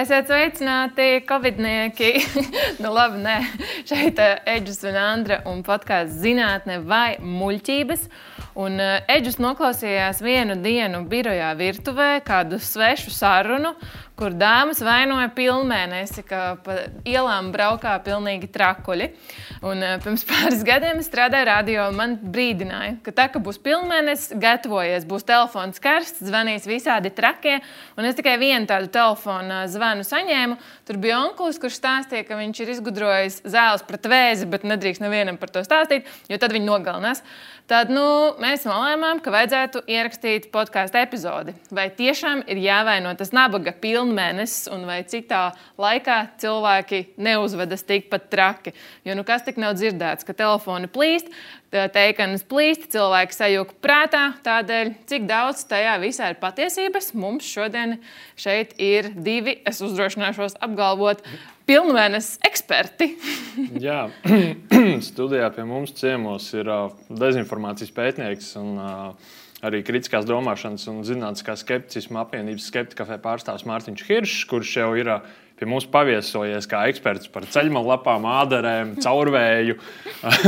[0.00, 2.22] Esiet sveicināti, covidnieki.
[2.82, 3.34] nu, labi, nē,
[3.84, 8.06] šeit ir uh, Eģis un Andra un podkāsts zinātne vai muļķības.
[8.64, 13.74] Un uh, Eģis noklausījās vienu dienu birojā virtuvē kādu svešu sarunu,
[14.20, 16.76] kur dāmas vainoja pilnmēnesi, ka pa
[17.08, 19.08] ielām braukā pilnīgi trakuļi.
[19.64, 24.34] Un, pirms pāris gadiem es strādāju radio, un man brīdināja, ka tā, ka būs pilnmēnesis,
[24.40, 27.58] gatavojies, būs telefons karsts, zvanīs visādi trakie.
[27.96, 30.58] Un es tikai vienu tādu telefonu zvanu saņēmu.
[30.88, 35.40] Tur bija onklis, kurš stāstīja, ka viņš ir izgudrojis zāles pret vēzi, bet nedrīkst nevienam
[35.40, 37.24] par to stāstīt, jo tad viņi nogalinās.
[37.70, 38.02] Tad nu,
[38.42, 41.52] mēs nolēmām, ka vajadzētu ierakstīt podkāstu epizodi.
[41.70, 44.09] Vai tiešām ir jāvaino tas nabaga pilnmēnesis,
[44.72, 48.74] un vai citā laikā cilvēki neuzvedas tikpat traki?
[49.06, 51.30] Jo nu, kas tik nav dzirdēts, ka telefoni plīst,
[51.70, 54.24] teikanas plīst, cilvēki sajūta prātā.
[54.44, 57.98] Tādēļ, cik daudz tajā visā ir patiesības, mums šodien
[58.40, 61.22] šeit ir divi, es uzdrošināšos apgalvot,
[61.70, 63.12] pilnvērnes eksperti.
[63.86, 64.08] Jā,
[65.10, 71.56] studijā pie mums ciemos ir uh, dezinformācijas pētnieks un uh, arī kritiskās domāšanas un zinātniskā
[71.60, 75.12] skepticisma apvienības skeptikafē pārstāvs Mārtiņš Hiršs, kurš jau ir
[75.60, 79.76] pie mums paviesojies kā eksperts par ceļmalapām, ādarēm, caurvēju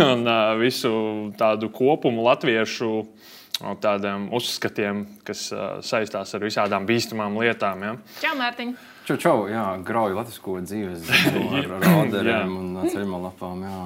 [0.06, 0.94] un visu
[1.38, 2.92] tādu kopumu latviešu
[3.82, 7.84] tādiem uzskatiem, kas uh, saistās ar visādām bīstamām lietām.
[7.86, 7.92] Ja.
[8.24, 8.74] Čau, Mārtiņ!
[9.06, 11.06] Čau, čau, jā, grauju latvisko dzīves
[11.60, 13.82] ar rāderiem un ceļmalapām, jā.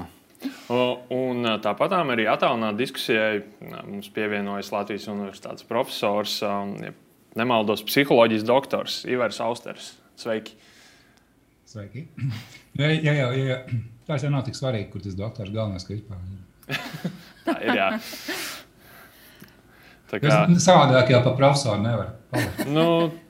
[0.71, 3.43] Un tāpat arī attālināta diskusijai
[3.87, 6.93] mums pievienojas Latvijas Universitātes profesors, ja
[7.37, 9.93] nemaldos, psiholoģijas doktors Ivars Austers.
[10.17, 10.57] Sveiki!
[11.67, 12.07] Sveiki!
[12.77, 13.55] Jā, jā, jā, jā.
[14.05, 16.43] Tas jau nav tik svarīgi, kur tas doktors galvenais, ka vispār ir.
[17.47, 17.87] Tā ir, jā.
[20.11, 20.43] Tā kā...
[20.61, 22.11] Savādāk jau pa profesoru nevar.
[22.69, 22.85] nu,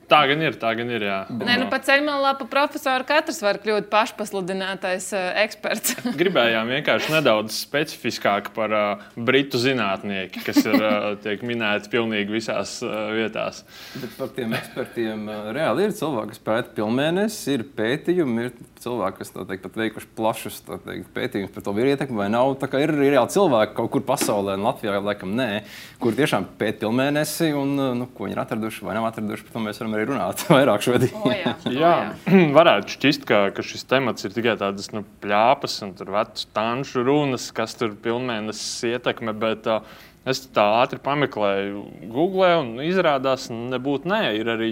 [0.06, 1.02] Tā gan ir, tā gan ir.
[1.02, 1.16] Jā.
[1.34, 5.96] Nē, nu, pat ceļmalā pa profesoru katrs var kļūt pašpasludinātais uh, eksperts.
[6.20, 12.76] Gribējām vienkārši nedaudz specifiskāk par uh, britu zinātnieki, kas ir uh, tiek minēti pilnīgi visās
[12.86, 13.64] uh, vietās.
[13.98, 18.54] Bet par tiem ekspertiem uh, reāli ir cilvēki, kas pēta pilnmēnesi, ir pētījumi, ir
[18.86, 22.52] cilvēki, kas teikt, pat veikuši plašus teikt, pētījumus par to, ir ietekme vai nav.
[22.62, 25.50] Tā kā ir, ir reāli cilvēki kaut kur pasaulē, un Latvijā laikam nē,
[25.98, 29.48] kur tiešām pēta pilnmēnesi un nu, ko viņi ir atraduši vai nav atraduši.
[29.48, 31.14] Par to mēs varam arī runāt vairāk šodien.
[31.22, 31.94] O, jā, jā.
[32.58, 37.48] varētu šķist, ka, ka šis temats ir tikai tādas nu, pļāpas un vecu tanšu runas,
[37.56, 39.34] kas tur pilnmēnesis ietekme.
[39.36, 44.70] Bet, uh, Es tā ātri pameklēju, Google, un izrādās, nebūtu nē, ir arī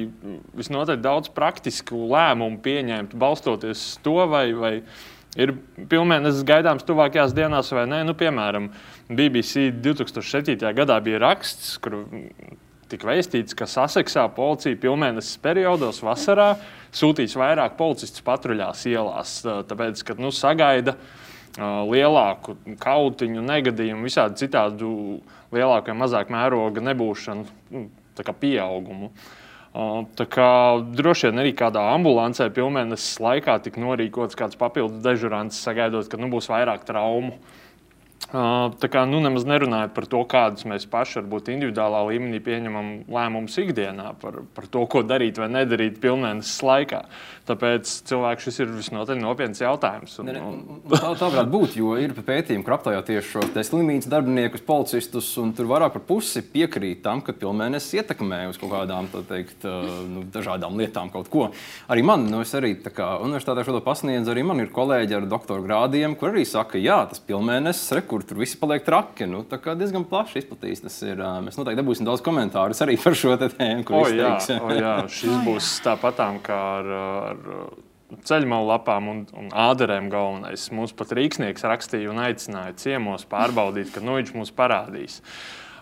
[0.59, 4.73] visnotaļ daudz praktisku lēmumu pieņemt, balstoties uz to, vai, vai
[5.39, 8.03] ir pilnvērtības gaidāms tuvākajās dienās vai nē.
[8.09, 8.67] Nu, piemēram,
[9.07, 10.59] BBC 2007.
[10.75, 12.01] gadā bija raksts, kur
[12.91, 16.55] tika vēstīts, ka Saseksā policija pilnvērtības periodos vasarā
[16.95, 20.97] sūtīs vairāk policistu patruļās ielās, tāpēc, ka nu, sagaida
[21.59, 24.91] lielāku kautiņu, negadījumu, visādi citādu
[25.55, 27.87] lielāku vai mazāku mēroga nebūšanu, nu,
[28.41, 29.11] pieaugumu.
[30.15, 30.51] Tā kā
[30.95, 36.31] droši vien arī kādā ambulancē pilnvērtības laikā tika norīkots kāds papildus dežurants, sagaidot, ka nu,
[36.31, 37.35] būs vairāk traumu.
[38.35, 43.55] Tā kā nu, nemaz nerunājot par to, kādus mēs paši varbūt individuālā līmenī pieņemam lēmumus
[43.63, 47.03] ikdienā par, par to, ko darīt vai nedarīt pilnvērtības laikā.
[47.45, 50.17] Tāpēc cilvēks šis ir visnotaļ nopietns jautājums.
[50.19, 54.11] Un, ne, ne, tā, tā varētu būt, jo ir pētījumi, kur aptaujā tieši šos slimnīcas
[54.11, 59.13] darbiniekus, policistus, un tur vairāk par pusi piekrīt tam, ka pilnvērtības ietekmē uz kaut kādām
[59.29, 59.69] teikt,
[60.11, 61.51] nu, dažādām lietām kaut ko.
[61.93, 66.17] Arī man, nu, es arī universitātē šo pasniedzu, arī man ir kolēģi ar doktora grādiem,
[66.19, 69.29] kur arī saka, jā, tas pilnvērtības rekords tur viss paliek traki.
[69.31, 70.85] Nu, tā kā diezgan plaši izplatīts.
[70.85, 71.23] Tas ir.
[71.45, 73.87] Mēs noteikti dabūsim daudz komentāru arī par šo tēmu.
[73.95, 76.95] O, jā, o, jā, šis būs tāpatām kā ar.
[77.33, 77.51] ar
[78.29, 80.69] ceļmalu lapām un, un ādarēm galvenais.
[80.77, 85.17] Mums pat rīksnieks rakstīja un aicināja ciemos pārbaudīt, ka nu, viņš mums parādīs.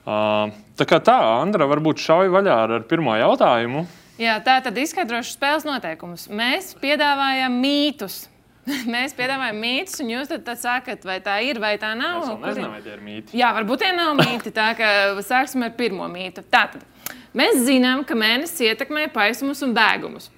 [0.03, 0.49] Uh,
[0.79, 3.85] tā kā tā, Andra, varbūt šauj vaļā ar, ar pirmo jautājumu.
[4.21, 6.29] Jā, tā tad izskaidrošu spēles noteikumus.
[6.33, 8.23] Mēs piedāvājam mītus.
[8.95, 12.23] Mēs piedāvājam mītus, un jūs tad, tad sakat, vai tā ir vai tā nav.
[12.23, 13.39] Es nezinu, vai tie ir mīti.
[13.39, 14.53] Jā, varbūt tie nav mīti.
[14.55, 14.93] Tā kā
[15.27, 16.45] sāksim ar pirmo mītu.
[16.53, 16.85] Tātad
[17.39, 20.31] mēs zinām, ka mēnesis ietekmē paisumus un bēgumus.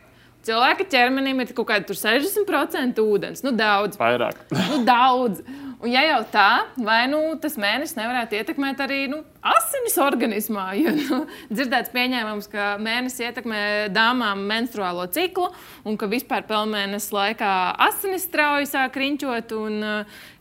[0.45, 3.41] Cilvēka ķermenim ir kaut kāda 60% ūdens.
[3.45, 3.97] Nu, daudz.
[4.01, 4.43] Vairāk.
[4.53, 5.41] Nu, daudz.
[5.81, 6.49] Un, ja jau tā,
[6.87, 10.67] vai nu, tas mēnesis nevarētu ietekmēt arī nu, asinis organismā?
[10.85, 11.19] Jo nu,
[11.51, 13.61] dzirdēts pieņēmums, ka mēnesis ietekmē
[13.95, 15.51] dāmām menstruālo ciklu
[15.87, 17.53] un ka vispār pelnmēnesis laikā
[17.87, 19.55] asinis strauji sāk riņķot.
[19.59, 19.79] Un,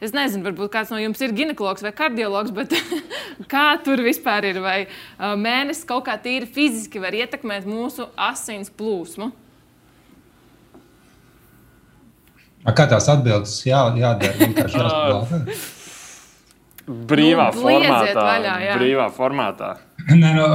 [0.03, 2.75] es nezinu, varbūt kāds no jums ir ginekologs vai kardiologs, bet
[3.53, 4.61] kā tur vispār ir?
[4.63, 4.79] Vai
[5.19, 9.33] mēnesis kaut kā tīri fiziski var ietekmēt mūsu asins plūsmu?
[12.71, 14.35] Kā tās atbildes jā, jādara?
[14.39, 15.57] Vienkārši jāsaka.
[16.83, 18.23] Brīvā Nu, formātā.
[18.27, 18.73] vaļā, jā.
[18.75, 19.69] brīvā formātā.
[20.09, 20.47] Nē, nu,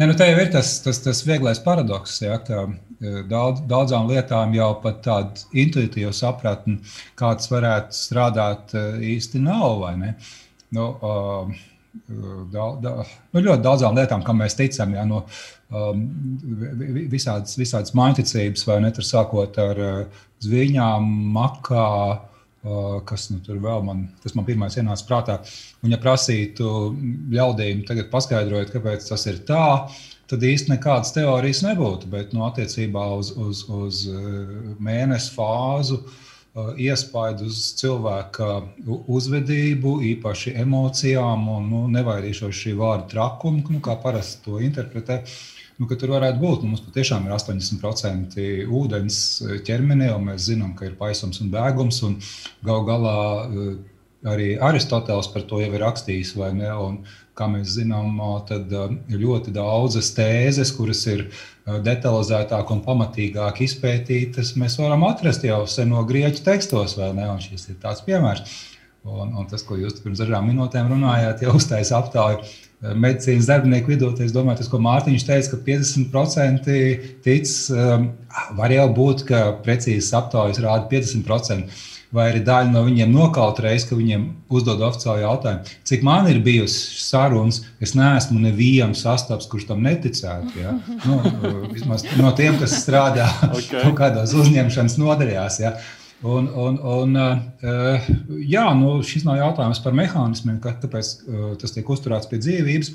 [0.00, 4.10] nē, nu, tā jau ir tas, tas, tas vieglais paradoks, ja, ka eh, daudz, daudzām
[4.10, 6.80] lietām jau pat tāda intuitīva sapratne,
[7.18, 9.86] kā tas varētu strādāt, eh, īsti nav.
[10.74, 11.54] Nu, uh,
[12.52, 12.92] da, da,
[13.34, 15.24] nu, ļoti daudzām lietām, kam mēs ticam, ja, no
[15.74, 16.04] um,
[16.78, 23.28] vi- vi- visādas, visādas mainticības, vai ne, tur sākot ar uh, zviņām, makā, uh, kas
[23.32, 25.40] nu, tur vēl man, tas man pirmais ienāca prātā.
[25.82, 26.70] Un, ja prasītu
[27.34, 29.66] ļaudīm tagad paskaidrot, kāpēc tas ir tā,
[30.30, 32.06] tad īsti nekādas teorijas nebūtu.
[32.12, 36.26] Bet no attiecībā uz, uz, uz uh, mēnesi fāzu, uh,
[36.56, 38.48] iespaidu uz cilvēka
[38.88, 45.22] uzvedību, īpaši emocijām, un nu, nevairīšos šī vārda trakumu, nu, kā parasti to interpretē.
[45.80, 46.64] Nu, tur varētu būt.
[46.64, 48.42] Nu, mums patiešām ir 80%
[48.80, 49.20] ūdens
[49.64, 52.02] ķermenī, un mēs zinām, ka ir paisums un bēgums.
[52.04, 52.18] Un
[52.66, 53.16] gal galā
[53.46, 53.70] eh,
[54.28, 56.34] arī Aristoteles par to jau ir rakstījis.
[56.36, 56.68] vai ne?
[56.74, 57.00] Un,
[57.40, 61.26] kā mēs zinām, tad ir ļoti daudzas tēzes, kuras ir
[61.66, 67.28] detalizētāk un pamatīgāk izpētītas, mēs varam atrast jau seno grieķu tekstos, vai ne?
[67.32, 68.58] Un šis ir tāds piemērs.
[69.00, 72.42] Un, un tas, ko jūs pirms dažām minūtēm runājāt, jau uztaisīja aptauju
[72.80, 74.10] medicīnas darbinieku vidū.
[74.24, 76.76] Es domāju, tas, ko Mārtiņš teica, ka 50%
[77.24, 77.54] tic,
[78.58, 81.80] var jau būt, ka precīzas aptaujas rāda 50%.
[82.10, 86.40] Vai arī daļa no viņiem nokaut reizi, ka viņiem uzdod oficiālu jautājumu, cik man ir
[86.42, 90.50] bijusi sarunas, es neesmu nevienu sastaps, kurš tam neticētu.
[90.58, 90.74] Ja?
[91.04, 91.20] Nu,
[91.70, 93.70] vismaz no tiem, kas strādā Ok.
[93.76, 95.60] kaut kādos uzņemšanas nodaļās.
[95.62, 95.76] Ja?
[96.26, 98.10] Un, un, un, uh,
[98.42, 102.90] jā, nu, šis nav jautājums par mehānismiem, kāpēc uh, tas tiek uzturēts pie dzīvības.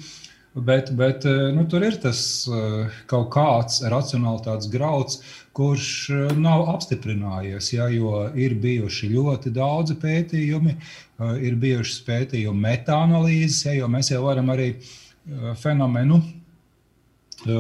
[0.56, 5.18] Bet, bet uh, nu, tur ir tas uh, kaut kāds racionālitātes grauds,
[5.56, 7.74] kurš uh, nav apstiprinājies.
[7.74, 10.78] Ja, jo ir bijuši ļoti daudzi pētījumi,
[11.44, 14.70] ir bijušas pētījumi metānalīzes, ja, jo mēs jau varam arī
[15.60, 16.22] fenomenu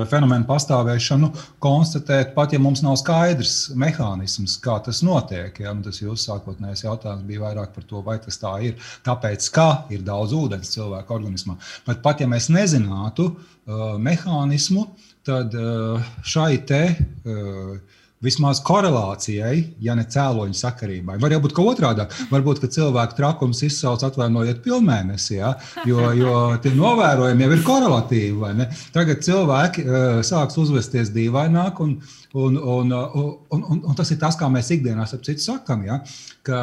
[0.09, 1.31] fenomenu pastāvēšanu
[1.63, 5.59] konstatēt, pat ja mums nav skaidrs mehānisms, kā tas notiek.
[5.63, 5.73] Ja?
[5.75, 8.79] Nu, tas jūsu sākotnējais jautājums bija vairāk par to, vai tas tā ir.
[9.05, 11.57] Tāpēc, ka ir daudz ūdens cilvēka organismā.
[11.87, 14.87] Bet pat ja mēs nezinātu uh, mehānismu,
[15.25, 16.81] tad uh, šai te.
[17.25, 21.17] Uh, Vismaz korelācijai, ja ne cēloņa sakarībai.
[21.19, 22.05] Var jau būt otrādi.
[22.31, 25.51] Varbūt, ka cilvēku trakums izsauc atvainojiet pilnmēnesi, ja?
[25.85, 28.69] jo, jo tie novērojumi jau ir korelatīvi.
[28.95, 31.97] Tagad cilvēki uh, sāks uzvesties dīvaināk, un,
[32.33, 35.83] un, un, un, un, un, un tas ir tas, kā mēs ikdienā ap citu sakam,
[35.85, 35.99] ja?
[36.47, 36.59] ka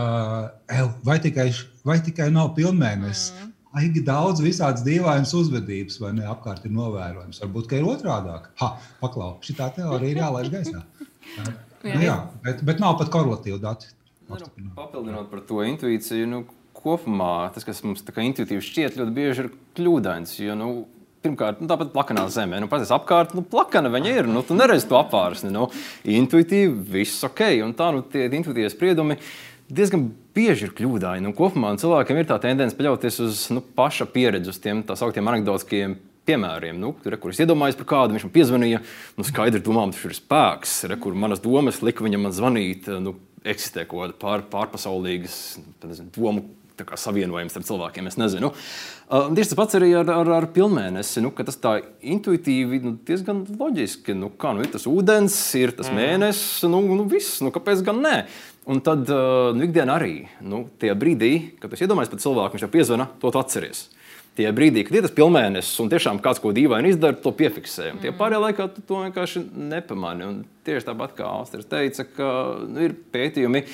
[0.73, 1.51] ev, vai, tikai,
[1.85, 3.35] vai tikai nav pilnmēnesis.
[3.37, 3.53] Mm.
[3.73, 6.27] Aigi daudz visādas dīvainas uzvedības, vai ne?
[6.29, 7.41] Apkārt ir novērojams.
[7.41, 8.51] Varbūt, ka ir otrādāk.
[8.61, 10.83] Ha, paklau, šī teorija ir jālaiž gaisā.
[11.39, 13.91] Nu, jā, bet, bet nav pat korelatīvu datu.
[14.31, 14.39] Nu,
[14.77, 16.43] papildinot par to intuīciju, nu,
[16.77, 20.37] kopumā tas, kas mums intuitīvi šķiet, ļoti bieži ir kļūdains.
[20.43, 20.73] Jo, nu,
[21.23, 22.59] Pirmkārt, nu, tāpat plakanā zemē.
[22.59, 24.27] Nu, Pats apkārt, nu, plakana viņa ir.
[24.27, 25.53] Nu, tu neredzi to apvārsni.
[25.55, 25.69] Nu,
[26.03, 27.45] intuitīvi, viss ok.
[27.63, 29.21] Un tā, nu, tie intuitīvie spriedumi
[29.71, 31.23] diezgan bieži ir kļūdaini.
[31.29, 35.31] Nu, kopumā cilvēkiem ir tā tendence paļauties uz nu, paša pieredzi, uz tiem tā sauktiem
[35.31, 35.95] anekdotiskiem
[36.29, 38.81] piemēriem, nu, re, kur es iedomājos par kādu, viņš man piezvanīja.
[39.19, 42.91] Nu, skaidri domām, tas ir spēks, re, kur manas domas lika viņam man zvanīt.
[43.03, 45.39] Nu, eksistē kaut kāda pār, pārpasaulīgas
[45.83, 46.45] nezinu, domu
[46.79, 48.09] tā kā savienojums ar cilvēkiem.
[48.11, 48.53] Es nezinu.
[49.13, 51.23] Uh, tieši tas pats arī ar, ar, ar pilnmēnesi.
[51.25, 54.17] Nu, tas tā intuitīvi nu, diezgan loģiski.
[54.19, 56.01] Nu, kā nu, ir tas ūdens, ir tas mm.
[56.01, 57.41] mēnesis, nu, nu viss.
[57.45, 58.17] Nu, kāpēc gan ne?
[58.71, 60.15] Un tad uh, nu, ikdienā arī
[60.47, 63.89] nu, tajā brīdī, kad es iedomājos par cilvēku, viņš jau piezvana, to atceries.
[64.33, 67.99] Tie brīdī, kad ir tas pilnmēnesis un tiešām kāds ko dīvainu izdara, to piefiksējam.
[67.99, 68.05] Mm.
[68.05, 70.25] Tie pārējā laikā tu to vienkārši nepamani.
[70.25, 72.31] Un tieši tāpat kā Austrija teica, ka
[72.65, 73.67] nu, ir pētījumi,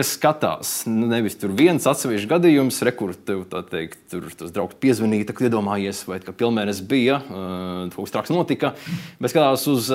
[0.00, 4.78] kas skatās nu, nevis tur viens atsevišķs gadījums, re, kur tev teikt, tur tas draugs
[4.80, 8.72] piezvanīja, kad iedomājies, vai ka pilnmēnesis bija, kaut kas traks notika,
[9.20, 9.90] bet skatās uz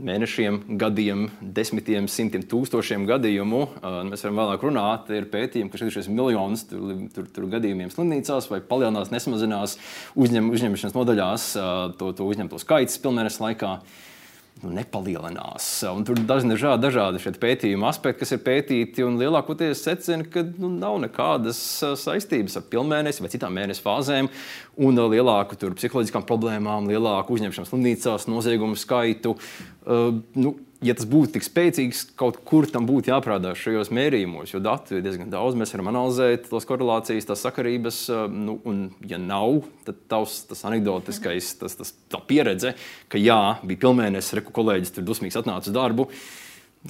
[0.00, 3.60] mēnešiem, gadiem, desmitiem, simtiem, tūkstošiem gadījumu.
[3.82, 8.48] Uh, mēs varam vēlāk runāt, ir pētījumi, ka šis miljonus tur, tur, tur gadījumiem slimnīcās
[8.52, 9.76] vai palielinās, nesamazinās
[10.16, 11.46] uzņem, uzņemšanas nodaļās
[12.00, 13.76] to, to uzņemto skaits pilnmēnesis laikā
[14.62, 15.66] nu, nepalielinās.
[15.90, 21.00] Un tur ir dažni dažādi pētījuma aspekti, kas ir pētīti, lielākoties secina, ka nu, nav
[21.02, 21.60] nekādas
[22.00, 24.30] saistības ar pilnmēnesi vai citām mēnesi fāzēm,
[24.84, 29.34] un lielāku tur, psiholoģiskām problēmām, lielāku uzņemšanas slimnīcās, noziegumu skaitu.
[29.84, 34.60] Uh, nu, ja tas būtu tik spēcīgs, kaut kur tam būtu jāprādās šajos mērījumos, jo
[34.62, 35.56] datu ir diezgan daudz.
[35.58, 38.00] Mēs varam analizēt tos korelācijas, tās sakarības.
[38.32, 42.74] Nu, un, ja nav, tad tavs, tas anekdotiskais, tas, tas, tā pieredze,
[43.12, 46.08] ka jā, bija pilnmēnesis, reku kolēģis tur dusmīgs atnāca uz darbu.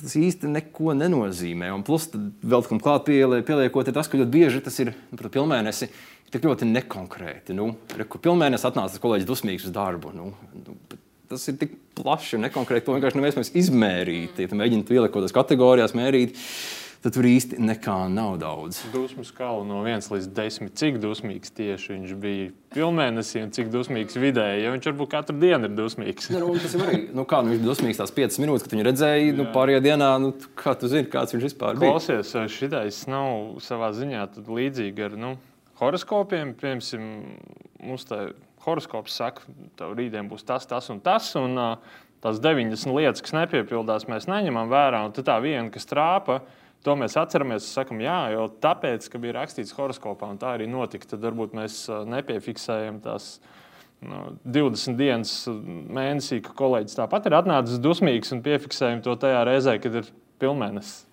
[0.00, 1.70] tas īsti neko nenozīmē.
[1.74, 2.08] Un plus,
[2.42, 5.90] vēl tam klāt pieliekot, ir tas, ka ļoti bieži tas ir nu, pilnmēnesi.
[6.34, 7.54] Tik ļoti nekonkrēti.
[7.54, 10.10] Nu, Reku pilnmēnesis atnāca kolēģis dusmīgs uz darbu.
[10.16, 10.32] Nu,
[10.64, 10.74] nu,
[11.34, 12.86] tas ir tik plaši un nekonkrēti.
[12.86, 14.40] To vienkārši neviens izmērīt.
[14.40, 16.40] Ja mēģināt ielikt kaut kādās kategorijās, mērīt.
[17.04, 18.78] Tad tur īsti nekā nav daudz.
[18.88, 20.70] Dusmu skala no 1 līdz 10.
[20.80, 24.62] Cik dusmīgs tieši viņš bija pilnmēnesī un cik dusmīgs vidēji?
[24.64, 26.30] Ja viņš varbūt katru dienu ir dusmīgs.
[26.32, 28.72] Ne, nu, tas ir arī, nu, kā nu, viņš bija dusmīgs tās 5 minūtes, kad
[28.72, 31.92] viņu redzēja, nu, pārējā dienā, nu, kā tu zini, kāds viņš vispār bija.
[31.92, 35.34] Klausies, šitais nav savā ziņā līdzīgi ar nu,
[35.82, 36.56] horoskopiem.
[36.56, 37.12] Piemēram,
[37.84, 38.30] mums tā
[38.64, 39.46] horoskops saka,
[39.78, 41.34] ka rītdien būs tas, tas un tas.
[41.40, 41.60] Un,
[42.24, 45.02] Tās 90 lietas, kas nepiepildās, mēs neņemam vērā.
[45.04, 49.38] Un tā viena, kas trāpa, uh, To mēs atceramies, sakam, jā, jo tāpēc, ka bija
[49.38, 51.78] rakstīts horoskopā, un tā arī notika, tad varbūt mēs
[52.12, 53.38] nepiefiksējam tās
[54.04, 59.78] nu, 20 dienas mēnesī, ka kolēģis tāpat ir atnācis dusmīgs un piefiksējam to tajā reizē,
[59.80, 60.12] kad ir
[60.44, 61.06] pilnmēnesis.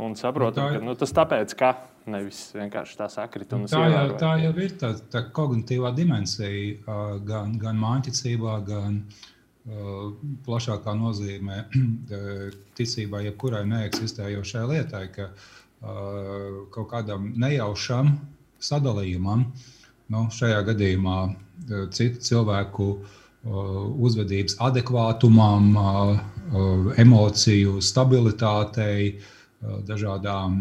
[0.00, 1.72] Un saprotam, nu, ka nu, tas tāpēc, ka
[2.06, 3.52] nevis vienkārši tā sakrit.
[3.52, 9.28] Nu, tā, jau, tā jau ir tā, tā kognitīvā dimensija gan, gan māksliniecībā, gan uh,
[9.68, 10.14] Uh,
[10.46, 11.56] plašākā nozīmē
[12.78, 18.14] ticībai, jebkurai neeksistējošai lietai, ka uh, kaut kādam nejaušam
[18.56, 19.44] sadalījumam,
[20.10, 22.90] nu, šajā gadījumā uh, citu cilvēku
[23.40, 25.70] uzvedības adekvātumam,
[27.00, 29.14] emociju stabilitātei,
[29.60, 30.60] dažādām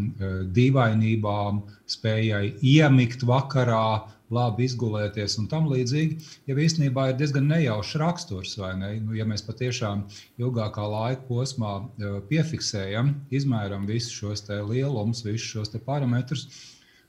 [0.56, 8.58] dīvainībām, spējai iemigt vakarā, labi izgulēties un tam līdzīgi, jau īstenībā ir diezgan nejaušs raksturs.
[8.78, 8.92] Ne?
[9.02, 10.04] Nu, ja mēs patiešām
[10.42, 16.46] ilgākā laika posmā e, piefiksējam, izmēram visus šos lielumus, visus šos parametrus,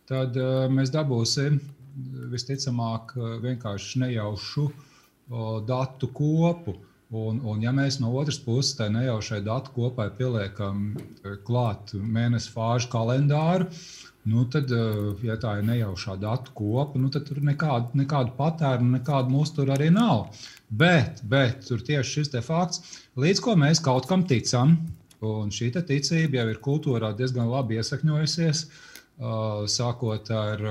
[0.08, 0.38] tad
[0.72, 1.60] mēs dabūsim
[2.32, 4.70] visticamāk vienkārši nejaušu
[5.68, 6.78] datu kopu.
[7.10, 10.92] Un, un ja mēs no otras puses tai nejaušai datu kopai pieliekam
[11.46, 13.66] klāt mēnesi fāžu kalendāru,
[14.22, 18.92] Nu, tad, eh, ja tā ir nejaušā datu kopa, nu, tad tur nekādu, nekādu patēriņu,
[18.98, 20.28] nekādu uzturu arī nav.
[20.68, 24.76] Bet, bet tur tieši šis fakts, līdz ko mēs kaut kam ticam,
[25.24, 30.62] un šī ticība jau ir kultūrā diezgan labi iesakņojusies, uh, sākot ar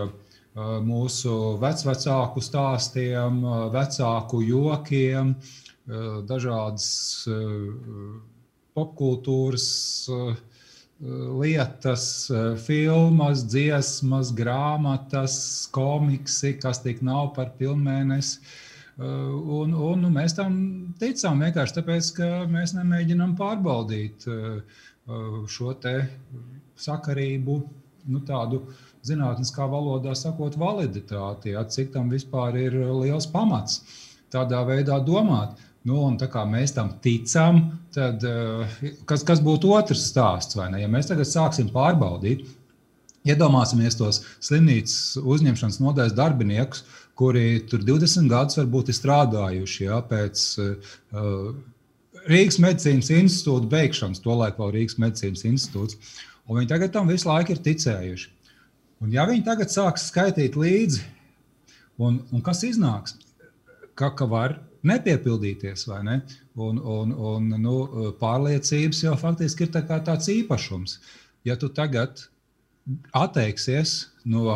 [0.86, 3.44] mūsu vecvecāku stāstiem,
[3.74, 5.36] vecāku jokiem,
[6.30, 6.86] dažādas
[8.78, 9.68] popkultūras
[11.02, 18.40] lietas, eh, filmas, dziesmas, grāmatas, komiksi, kas tik nav par pilnmēnesi.
[19.00, 24.62] Eh, un, un nu, mēs tam ticām vienkārši tāpēc, ka mēs nemēģinām pārbaudīt eh,
[25.48, 25.74] šo
[26.80, 27.56] sakarību,
[28.10, 28.62] nu, tādu
[29.04, 33.82] zinātniskā valodā sakot, validitāti, ja, cik tam vispār ir liels pamats
[34.30, 35.58] tādā veidā domāt.
[35.88, 37.62] Nu, un tā kā mēs tam ticam,
[37.96, 40.58] tad eh, kas, kas būtu otrs stāsts?
[40.60, 42.44] Ja mēs tagad sāksim pārbaudīt,
[43.28, 46.84] iedomāsimies tos slimnīcas uzņemšanas nodaļas darbiniekus,
[47.20, 50.92] kuri tur 20 gadus varbūt ir strādājuši ja, pēc uh,
[52.30, 55.98] Rīgas medicīnas institūta beigšanas, tolaik vēl Rīgas medicīnas institūts.
[56.48, 58.32] Un viņi tagad tam visu laiku ir ticējuši.
[59.04, 61.04] Un ja viņi tagad sāks skaitīt līdzi,
[62.04, 63.16] un, un kas iznāks,
[64.00, 64.58] ka, ka var
[64.88, 65.88] nepiepildīties.
[66.06, 66.20] Ne?
[66.56, 67.76] Un, un, un, nu,
[68.22, 71.00] pārliecības jau faktiski ir tā tāds īpašums.
[71.48, 72.28] Ja tu tagad
[73.16, 74.56] atteiksies no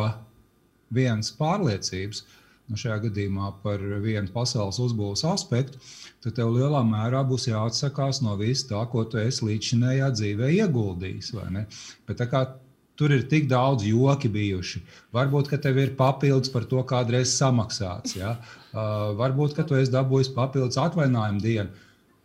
[0.94, 2.24] vienas pārliecības,
[2.68, 5.80] nu šajā gadījumā par vienu pasaules uzbūves aspektu,
[6.24, 9.84] tad tev lielā mērā būs jāatsakās no visa tā, ko tu esi līdz šim
[10.16, 11.34] dzīvē ieguldījis.
[12.08, 12.46] Bet tā kā
[12.94, 14.80] Tur ir tik daudz joki bijuši.
[15.14, 18.14] Varbūt, ka tev ir papildus par to kādreiz samaksāts.
[18.14, 18.36] Ja?
[18.70, 21.80] Uh, varbūt, ka tu esi dabūjis papildus atvaļinājumu dienu.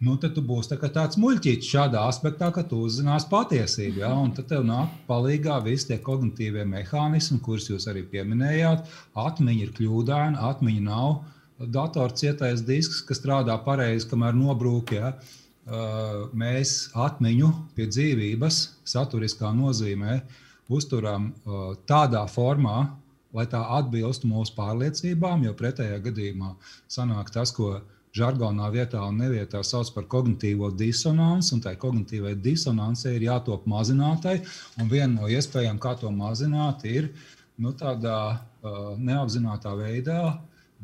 [0.06, 4.04] Nu, tad tu būsi tā tāds muļķīts šādā aspektā, ka tu uzzināsi patiesību.
[4.04, 4.12] Ja?
[4.14, 8.86] Un tad tev nāk palīdzīgā visi tie kognitīvie mehānismi, kurus jūs arī pieminējāt.
[9.18, 11.16] Atmiņa ir kļūdaina, atmiņa nav.
[11.60, 14.94] Dators cietais disks, kas strādā pareizi, kamēr nobrūk.
[15.00, 15.16] Ja?
[15.66, 18.62] Uh, mēs atmiņu pie dzīvības,
[18.94, 22.90] saturiskā nozīmē, uh, uzturam uh, tādā formā,
[23.34, 26.56] lai tā atbilstu mūsu pārliecībām, jo pretējā gadījumā
[26.90, 27.80] sanāk tas, ko
[28.16, 34.40] žargonā vietā un nevietā sauc par kognitīvo disonanci, un tai kognitīvai disonancei ir jātop mazinātai.
[34.90, 37.12] Viena no iespējām, kā to mazināt, ir
[37.62, 40.24] nu, tādā uh, neapzinātā veidā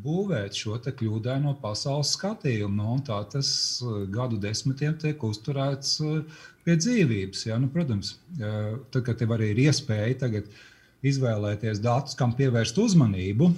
[0.04, 2.76] būvēt šo kļūdaino pasaules skatījumu.
[2.82, 3.50] Nu, tā tas
[3.84, 7.46] uh, gadu desmitiem tiek uzturēts uh, pie dzīvības.
[7.48, 7.60] Ja?
[7.62, 10.42] Nu, protams, tad, kad tev arī ir iespēja
[11.06, 13.52] izvēlēties datus, kam pievērst uzmanību,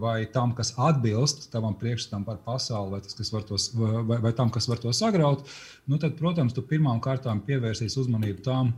[0.00, 4.50] vai tam, kas atbilst tavam priekšstatam par pasauli, vai, tas, kas tos, vai, vai tam,
[4.52, 5.44] kas var to sagraut,
[5.88, 8.74] nu tad, protams, tu pirmām kārtām pievērsīsi uzmanību tam,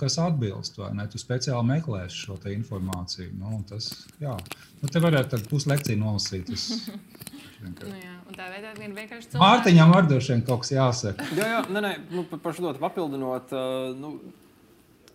[0.00, 0.78] kas atbilst.
[1.12, 3.32] Tu speciāli meklēsi šo informāciju.
[3.38, 3.90] Nu, tas,
[4.22, 4.36] jā.
[4.82, 6.50] nu, te varētu puslekciju nolasīt.
[6.54, 6.88] Es,
[7.64, 9.42] nu, jā, tā veidā vien vienkārši cilvēki.
[9.44, 11.28] Mārtiņam ar droši vien kaut kas jāsaka.
[11.38, 13.54] jā, jā, nē, nē, nu, par šo papildinot.
[13.54, 14.16] Uh, nu,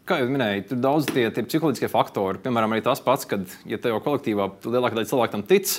[0.10, 2.42] kā jau minēju, tur daudz tie, tie psiholoģiskie faktori.
[2.44, 5.76] Piemēram, arī tas pats, kad ja tev kolektīvā lielākā daļa cilvēku tam tic.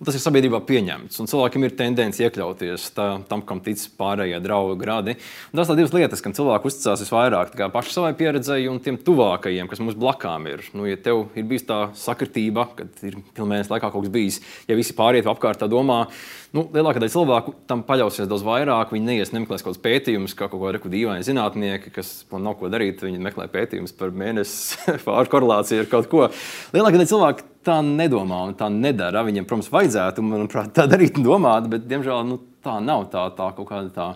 [0.00, 4.78] Tas ir sabiedrībā pieņemts, un cilvēkiem ir tendence iekļauties tā, tam, kam tic pārējie draugi
[4.80, 5.14] gradi.
[5.52, 9.68] Un tas ir divas lietas, kam cilvēki uzticās visvairāk- pašai savai pieredzei un tiem tuvākajiem,
[9.68, 10.64] kas mums blakām ir.
[10.72, 14.74] Nu, ja tev ir bijusi tā sakritība, kad ir pilnvērtības laikā kaut kas bijis, ja
[14.74, 16.08] visi pārējie apkārt tā domā,
[16.50, 18.90] Nu, lielākā daļa cilvēku tam paļausies daudz vairāk.
[18.90, 22.70] Viņi neies nemeklēs kaut kādus pētījumus, kā kaut kādi dīvaini zinātnieki, kas man nav ko
[22.72, 23.04] darīt.
[23.06, 26.26] Viņi meklē pētījumus par mēnesi pāri korelāciju ar kaut ko.
[26.74, 29.22] Lielākā daļa cilvēku tā nedomā un tā nedara.
[29.28, 33.52] Viņiem, protams, vajadzētu, manuprāt, tā darīt un domāt, bet, diemžēl, nu, tā nav tā, tā
[33.54, 34.12] kaut kāda tā.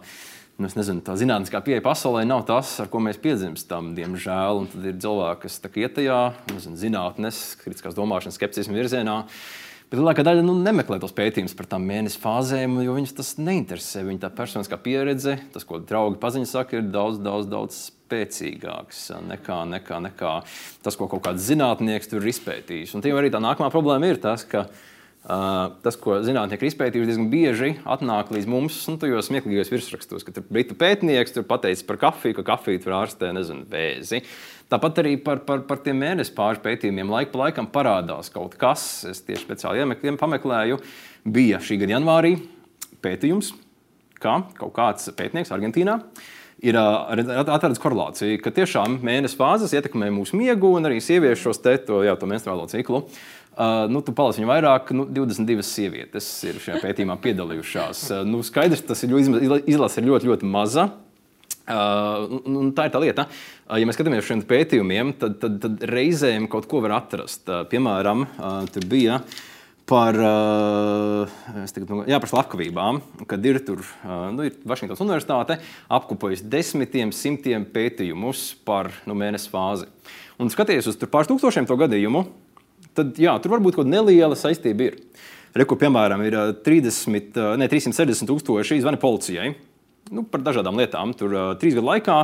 [0.55, 4.61] Nu, nezinu, tā zinātniskā pieeja pasaulē nav tas, ar ko mēs piedzimstam, diemžēl.
[4.63, 6.19] Un tad ir cilvēki, kas iet tajā
[6.51, 9.17] nezinu, zinātnes, kritiskās domāšanas, skepticismu virzienā.
[9.91, 14.03] Bet lielākā daļa nu, nemeklē tos pētījumus par tām mēnesi fāzēm, jo viņus tas neinteresē.
[14.09, 19.61] Viņa tā personiskā pieredze, tas, ko draugi paziņas saka, ir daudz, daudz, daudz spēcīgāks nekā,
[19.77, 20.33] nekā, nekā
[20.85, 22.97] tas, ko kaut kāds zinātnieks tur ir izpētījis.
[22.97, 24.94] Un tiem arī tā nākamā problēma ir tas, ka Uh,
[25.25, 30.45] tas, ko zinātnieki ir izpētījuši, diezgan bieži atnāk līdz mums, nu, tajos smieklīgos virsrakstos, ka
[30.51, 34.21] britu pētnieks tur pateicis par kafiju, ka kafija tur ārstē nezinu, vēzi.
[34.73, 38.85] Tāpat arī par, par, par tiem mēnesi pāri pētījumiem laika pa laikam parādās kaut kas.
[39.09, 40.81] Es tieši speciāli iemeklēju, pameklēju,
[41.25, 42.37] bija šī gada janvārī
[43.05, 43.55] pētījums,
[44.21, 46.01] kā kaut kāds pētnieks Argentīnā
[46.65, 51.77] ir atradzis korelāciju, ka tiešām mēnesis fāzes ietekmē mūsu miegu un arī sieviešu šos te,
[51.89, 53.05] to, jā, to menstruālo ciklu.
[53.55, 58.01] Uh, nu, tu palasi viņu vairāk, nu, 22 sievietes ir šajā pētījumā piedalījušās.
[58.11, 60.89] Uh, nu, skaidrs, tas ir izlase ir ļoti, ļoti maza.
[61.65, 63.29] Uh, un tā ir tā lieta.
[63.63, 67.47] Uh, ja mēs skatāmies uz šiem pētījumiem, tad, tad, tad reizēm kaut ko var atrast.
[67.47, 69.23] Uh, piemēram, uh, tur bija
[69.87, 73.83] par, tagad, nu, jā, par slepkavībām, kad ir tur
[74.33, 75.59] nu, ir Vašingtonas Universitāte
[75.93, 79.91] apkopojusi desmitiem, simtiem pētījumus par nu, mēnesi fāzi.
[80.41, 82.25] Un skaties uz pāris tūkstošiem to gadījumu,
[82.97, 84.99] tad jā, tur varbūt kaut kāda neliela saistība ir.
[85.55, 86.35] Rekur, piemēram, ir
[86.67, 89.53] 30, uh, ne, 360 tūkstoši zvani policijai
[90.13, 91.15] nu, par dažādām lietām.
[91.17, 92.17] Tur trīs gadu laikā,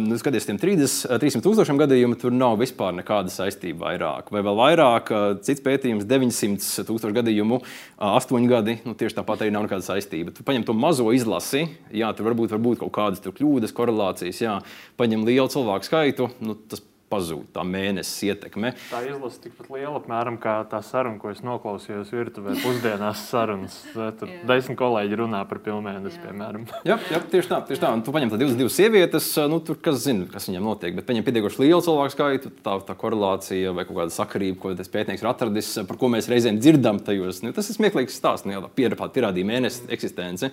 [0.00, 4.30] nu, skaties, tiem 30, 300 tūkstošiem gadījumu, tur nav vispār nekāda saistība vairāk.
[4.34, 5.12] Vai vēl vairāk,
[5.46, 10.34] cits pētījums, 900 tūkstošu gadījumu, uh, 8 gadi, nu, tieši tāpat arī nav nekāda saistība.
[10.34, 14.58] Tu paņem to mazo izlasi, jā, tur varbūt, varbūt kaut kādas kļūdas, korelācijas, jā,
[15.00, 16.30] paņem lielu cilvēku skaitu.
[16.44, 18.74] Nu, tas pazūd tā mēnesis ietekme.
[18.90, 23.76] Tā izlase tikpat liela apmēram kā tā saruna, ko es noklausījos virtuvē pusdienās sarunas.
[24.18, 26.66] Tur desmit kolēģi runā par pilnmēnesi, piemēram.
[26.86, 27.60] jā, jā, tieši tā.
[27.68, 27.92] Tieši tā.
[27.94, 30.96] Un tu paņem tā 22 sievietes, nu, tur kas zina, kas viņiem notiek.
[30.98, 34.90] Bet paņem pietiekoši lielu cilvēku skaitu, tā, tā korelācija vai kaut kāda sakarība, ko tas
[34.92, 37.44] pētnieks ir atradis, par ko mēs reizēm dzirdam tajos.
[37.44, 40.52] Nu, tas ir smieklīgs stāsts, nu, jau tā pierādīja mēnesis eksistenci.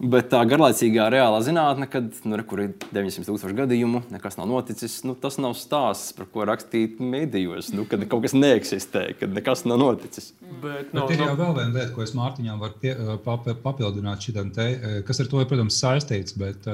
[0.00, 4.94] Bet tā garlaicīgā reālā zinātne, kad nu, re, ir 900 tūkstoši gadījumu, nekas nav noticis,
[5.04, 7.68] nu, tas nav stāsts, par ko rakstīt medijos.
[7.76, 10.30] Nu, kad kaut kas neeksistē, kad nekas nav noticis.
[10.62, 12.94] Bet, no, Bet ir jau vēl viena lieta, ko es Mārtiņām varu pie,
[13.26, 14.70] pap, papildināt šitam te,
[15.08, 16.36] kas ar to ir, protams, saistīts.
[16.40, 16.68] Bet,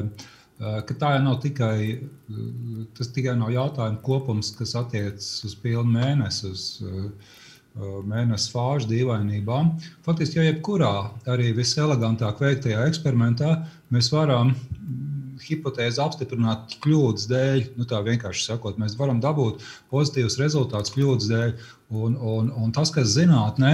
[0.57, 1.99] Tā jau nav tikai,
[2.97, 7.11] tas tikai nav jautājumu kopums, kas attiecas uz pilnu mēnesi, uz Uh,
[7.77, 9.75] mēnesi fāžu dīvainībām.
[10.07, 10.95] Faktiski, jau jebkurā
[11.29, 13.59] arī viselegantāk veiktajā eksperimentā
[13.93, 14.55] mēs varam
[15.47, 17.63] hipotēzi apstiprināt kļūdas dēļ.
[17.79, 21.53] Nu, tā vienkārši sakot, mēs varam dabūt pozitīvus rezultātus kļūdas dēļ.
[21.97, 23.73] Un, un, un tas, kas zinātnē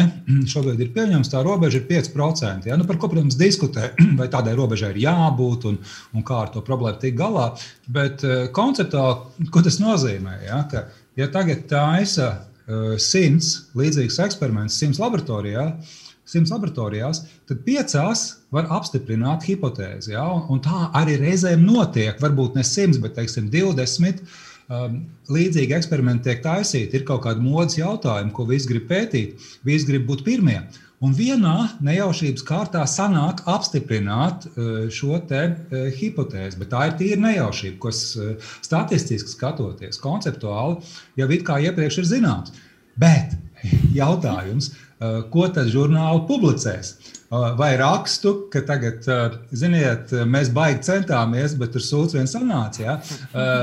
[0.52, 2.68] šobrīd ir pieņemts, tā robeža ir 5%.
[2.68, 2.76] Ja?
[2.76, 5.80] Nu, par ko, protams, diskutē, vai tādai robežai ir jābūt un,
[6.12, 7.52] un kā ar to problēmu tikt galā.
[7.92, 10.40] Bet uh, konceptuāli, ko tas nozīmē?
[10.48, 10.88] Ja, ka,
[11.18, 12.32] ja tagad taisa
[13.02, 15.66] simts līdzīgus eksperimentus, simts laboratorijā,
[16.28, 20.14] simts laboratorijās, tad piecās var apstiprināt hipotēzi.
[20.14, 20.24] Ja?
[20.48, 22.20] Un, tā arī reizēm notiek.
[22.22, 24.22] Varbūt ne simts, bet teiksim, 20.
[24.72, 26.96] Um, līdzīgi eksperimenti tiek taisīti.
[26.96, 30.60] Ir kaut kādi modes jautājumi, ko visi grib pētīt, visi grib būt pirmie.
[31.02, 35.56] Un vienā nejaušības kārtā sanāk apstiprināt uh, šo uh,
[35.98, 40.78] hipotēzi, bet tā ir tīra nejaušība, kas uh, statistiski skatoties, konceptuāli
[41.18, 42.54] jau it kā iepriekš ir zināms.
[43.02, 43.34] Bet
[43.94, 44.72] jautājums,
[45.32, 46.92] ko tad žurnāli publicēs.
[47.56, 49.06] Vai rakstu, ka tagad,
[49.56, 52.82] ziniet, mēs baigi centāmies, bet tur sūds viens sanāca.
[52.84, 52.96] Ja?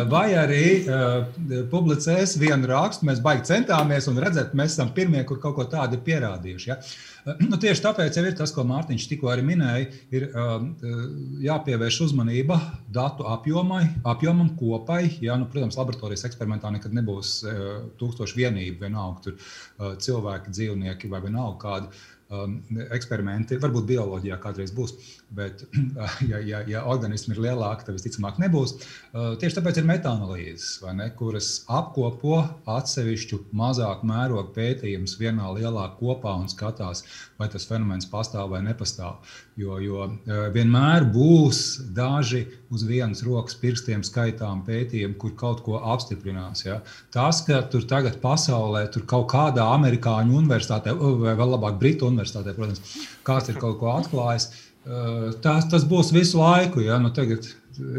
[0.09, 0.63] Vai arī
[1.69, 5.99] publicēs vienu rakstu, mēs baigi centāmies un redzēt, mēs esam pirmie, kur kaut ko tādu
[5.99, 6.71] ir pierādījuši.
[6.71, 6.79] Ja?
[7.25, 10.27] Nu, tieši tāpēc ir tas, ko Mārtiņš tikko arī minēja, ir
[11.43, 12.59] jāpievērš uzmanība
[12.95, 15.01] datu apjomai, apjomam kopai.
[15.23, 17.39] Ja, nu, protams, laboratorijas eksperimentā nekad nebūs
[17.99, 21.91] tūkstoši vienību, vienalga tur cilvēki, dzīvnieki vai vienalga kādi
[22.29, 22.57] um,
[22.95, 23.59] eksperimenti.
[23.61, 24.95] Varbūt bioloģijā kādreiz būs,
[25.35, 25.63] bet,
[26.31, 28.75] ja, ja, ja organismi ir lielāki, tad visticamāk nebūs.
[29.11, 36.35] Uh, tieši tāpēc ir metānalīzes, ne, kuras apkopo atsevišķu mazāku mērogu pētījumus vienā lielā kopā
[36.41, 37.03] un skatās,
[37.39, 39.19] vai tas fenomens pastāv vai nepastāv.
[39.59, 41.61] Jo, jo uh, vienmēr būs
[41.95, 46.65] daži uz vienas rokas pirkstiem skaitām pētījumi, kur kaut ko apstiprinās.
[46.65, 46.79] Ja?
[47.13, 52.55] Tas, ka tur tagad pasaulē, tur kaut kādā amerikāņu universitātē, vai vēl labāk, Britu universitātē,
[52.57, 52.81] protams,
[53.27, 54.49] kāds ir kaut ko atklājis.
[54.89, 56.81] Eh, tas, tas būs visu laiku.
[56.81, 56.97] Ja?
[57.01, 57.45] Nu, tagad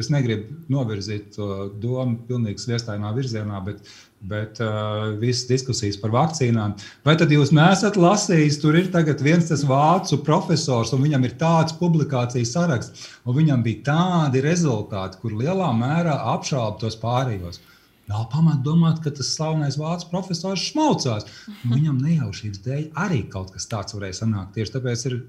[0.00, 3.86] es negribu novirzīt to domu pilnīgi sviestainā virzienā, bet,
[4.28, 6.74] bet uh, visas diskusijas par vakcīnām.
[7.06, 8.90] Vai tad jūs nesat lasījis, tur ir
[9.22, 15.22] viens tas vācu profesors, un viņam ir tāds publikācijas saraksts, un viņam bija tādi rezultāti,
[15.22, 17.62] kur lielā mērā apšauba tos pārējos.
[18.10, 21.28] Nav pamata domāt, ka tas slavenais vācu profesors šmaucās.
[21.70, 24.56] Viņam nejaušības dēļ arī kaut kas tāds varēja sanākt.
[24.58, 25.20] Tieši tāpēc ir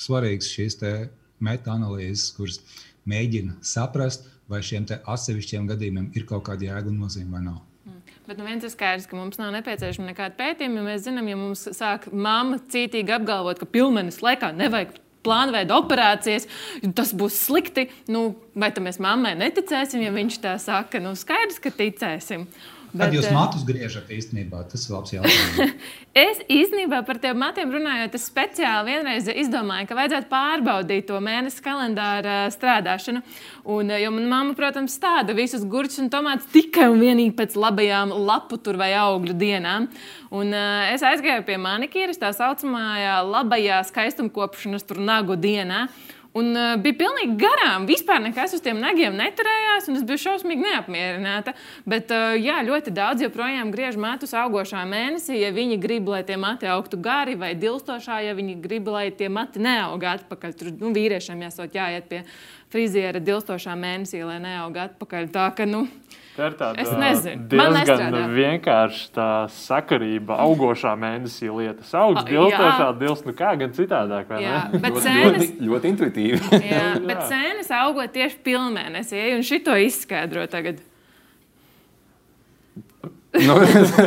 [0.00, 0.78] svarīgs šīs
[1.44, 2.60] meta-analīzes, kuras
[3.08, 7.58] mēģina saprast, vai šiem atsevišķiem gadījumiem ir kaut kāda jēga un nozīme vai nav.
[7.84, 8.14] Mm.
[8.28, 10.86] Bet nu viens ir skaidrs, ka mums nav nepieciešama nekāda pētījuma.
[10.88, 16.46] Mēs zinām, ja mums sāk mamma cītīgi apgalvot, ka pilmenis laikā nevajag plānveida operācijas,
[16.96, 17.88] tas būs slikti.
[18.12, 21.02] Nu, vai tam mēs mammai neticēsim, ja viņš tā saka?
[21.02, 22.46] Nu, skaidrs, ka ticēsim.
[22.92, 25.74] Bet, Kad jūs eh, matus griežat īstenībā, tas ir labs jautājums.
[26.28, 31.60] es īstenībā par tiem matiem runājot, es speciāli vienreiz izdomāju, ka vajadzētu pārbaudīt to mēnesi
[31.64, 33.20] kalendāra strādāšanu.
[33.68, 38.14] Un, jo manā mamma, protams, stāda visus gurķus un tomātus tikai un vienīgi pēc labajām
[38.24, 39.90] lapu vai augļu dienām.
[40.32, 45.88] Un, uh, es aizgāju pie manikīras, tā saucamā labajā skaistumkopšanas nagu dienā.
[46.38, 47.86] Un uh, bija pilnīgi garām.
[47.88, 51.54] Vispār nekas uz tiem nagiem neturējās, un es biju šausmīgi neapmierināta.
[51.88, 56.38] Bet, uh, jā, ļoti daudz joprojām griež matus augošā mēnesī, ja viņi grib, lai tie
[56.40, 60.54] mati augtu gari, vai dilstošā, ja viņi grib, lai tie mati neaug atpakaļ.
[60.58, 62.22] Tur nu, vīriešiem jāsot jāiet pie
[62.72, 65.30] friziera dilstošā mēnesī, lai neaug atpakaļ.
[65.32, 65.86] Tā, ka, nu,
[66.38, 67.46] Tā ir tāda es nezinu.
[67.50, 70.36] diezgan vienkārša tā sakarība.
[70.44, 74.30] Augošā mēnesī lietas augsts, dilstošā dilst, nu kā gan citādāk.
[74.38, 76.27] Jā, bet ļoti, sēnes, ļoti, ļoti intuitīvi.
[76.34, 80.82] Jā, bet sēnes augot tieši pilnmēnesī, un šito izskaidro tagad.
[83.32, 83.54] Nu,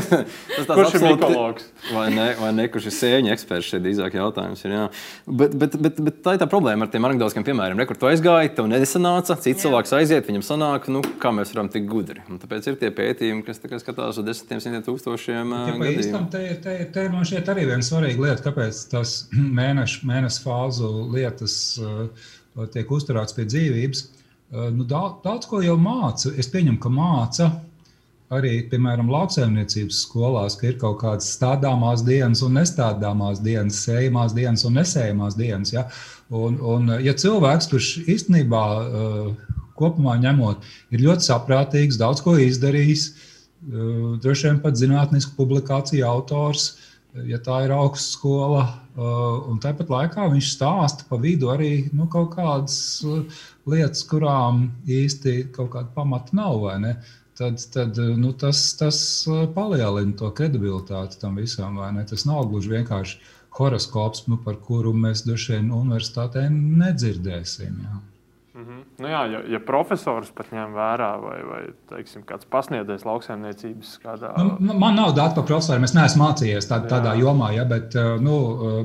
[0.66, 1.66] tas Kurš ir mikologs?
[1.94, 4.64] Vai ne, vai ne, kurš ir sēņu eksperts šeit drīzāk jautājums.
[4.66, 4.86] Ir, jā.
[5.28, 7.84] bet, bet, bet, bet tā ir tā problēma ar tiem anekdotiskiem piemēriem.
[7.84, 9.68] Rekur tu aizgāji, tev nesanāca, cits jā.
[9.68, 12.26] cilvēks aiziet, viņam sanāk, nu, kā mēs varam tik gudri.
[12.34, 16.26] Un tāpēc ir tie pētījumi, kas skatās uz desmitiem, simtiem tūkstošiem ja, gadījumu.
[16.34, 19.18] Te, te, te man šķiet arī viena svarīga lieta, kāpēc tas
[19.62, 22.32] mēnešu, mēnešu fāzu lietas uh,
[22.74, 24.08] tiek uzturēts pie dzīvības.
[24.52, 26.34] Uh, nu, daudz, daudz ko jau māca.
[26.42, 27.54] Es pieņemu, ka māca
[28.32, 34.63] arī, piemēram, lauksaimniecības skolās, ka ir kaut kādas stādāmās dienas un nestādāmās dienas, sējamās dienas
[34.67, 35.74] un nesējamās dienas.
[35.76, 35.88] Ja?
[36.32, 40.63] Un, un, ja cilvēks, kurš īstenībā uh, kopumā ņemot,
[40.96, 46.72] ir ļoti saprātīgs, daudz ko izdarījis, uh, droši vien pat zinātnisku publikāciju autors,
[47.28, 48.63] ja tā ir augstskola,
[48.96, 52.78] uh, un tāpat laikā viņš stāsta pa vidu arī nu, kaut kādas
[53.67, 56.63] lietas, kurām īsti kaut kāda pamata nav.
[57.41, 61.80] Tad, tad nu, tas, tas uh, palielina to kredibilitāti tam visam.
[62.10, 63.17] Tas nav gluži vienkārši
[63.58, 67.84] horoskops, nu, par kuru mēs droši vien universitātē nedzirdēsim.
[67.84, 67.99] Jā.
[68.54, 68.84] Mm -hmm.
[68.97, 74.32] nu jā, ja, ja profesors pat ņem vērā, vai, vai teiksim, kāds pasniedzējs lauksaimniecības kādā.
[74.60, 77.21] Nu, man nav dati par profesoru, es neesmu mācījies tā, tādā jā.
[77.23, 78.36] jomā, ja, bet uh, nu,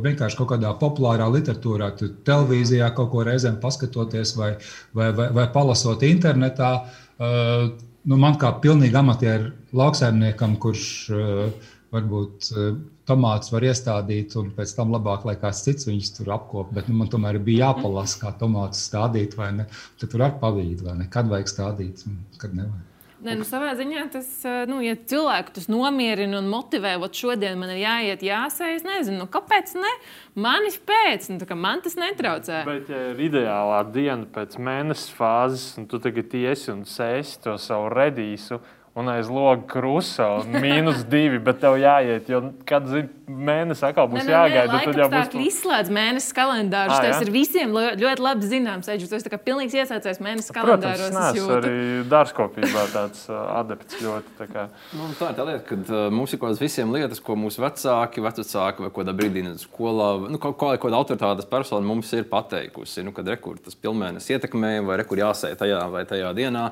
[0.06, 1.90] vienkārši kaut kādā populārā literatūrā,
[2.24, 4.54] televīzijā kaut ko reizēm paskatoties vai,
[4.94, 6.72] vai, vai, vai palasot internetā.
[7.18, 7.74] Uh,
[8.06, 12.68] nu, man kā pilnīgi amatieru lauksaimniekam, kurš uh, varbūt uh,
[13.06, 16.80] tomātus var iestādīt, un pēc tam labāk, lai kāds cits viņus tur apkopā.
[16.80, 19.70] Bet nu, man tomēr bija jāpalasa, kā tomātus stādīt, vai ne.
[20.00, 21.08] Tad tur ar pavīdu, vai ne.
[21.12, 22.06] Kad vajag stādīt,
[22.42, 22.95] kad nevajag.
[23.26, 24.28] Nē, nu, savā ziņā tas,
[24.70, 29.26] nu, ja cilvēku tas nomierina un motivē, ot, šodien man ir jāiet, jāsēž, nezinu, nu,
[29.32, 29.90] kāpēc ne?
[30.38, 32.62] Manis pēc, nu, man tas netraucē.
[32.68, 37.56] Bet, ja ir ideālā diena pēc mēneša fāzes, un tu tagad iesi un sēsi to
[37.58, 38.60] savu redīsu,
[38.96, 44.06] un aiz loga krusta un mīnus divi, bet tev jāiet, jo kad zini, mēnesis atkal
[44.09, 44.72] būs Nē, nē, jāgaida.
[44.72, 46.94] nē, Tad jau būs laikapstākļi izslēdz mēnesis kalendārus.
[46.96, 48.88] Ā, Tas ir visiem ļoti labi zināms.
[48.92, 51.35] Eģis, tu esi tā kā pilnīgs iesācējs mēnesis Protams, kalendāros.
[51.35, 51.74] es es arī
[52.09, 54.35] dārzkopībā tāds adepts ļoti.
[54.40, 54.66] tā kā.
[54.96, 58.22] Nu, tā ir tā lieta, ka mums ir kaut kādas visiem lietas, ko mūsu vecāki,
[58.24, 63.12] vecāki vai kādā brīdī skolā, nu, kaut kā kāda autoritātes persona mums ir pateikusi, nu,
[63.12, 66.70] kad rekur tas pilnmēnesis ietekmē vai rekur jāsēj tajā vai tajā dienā.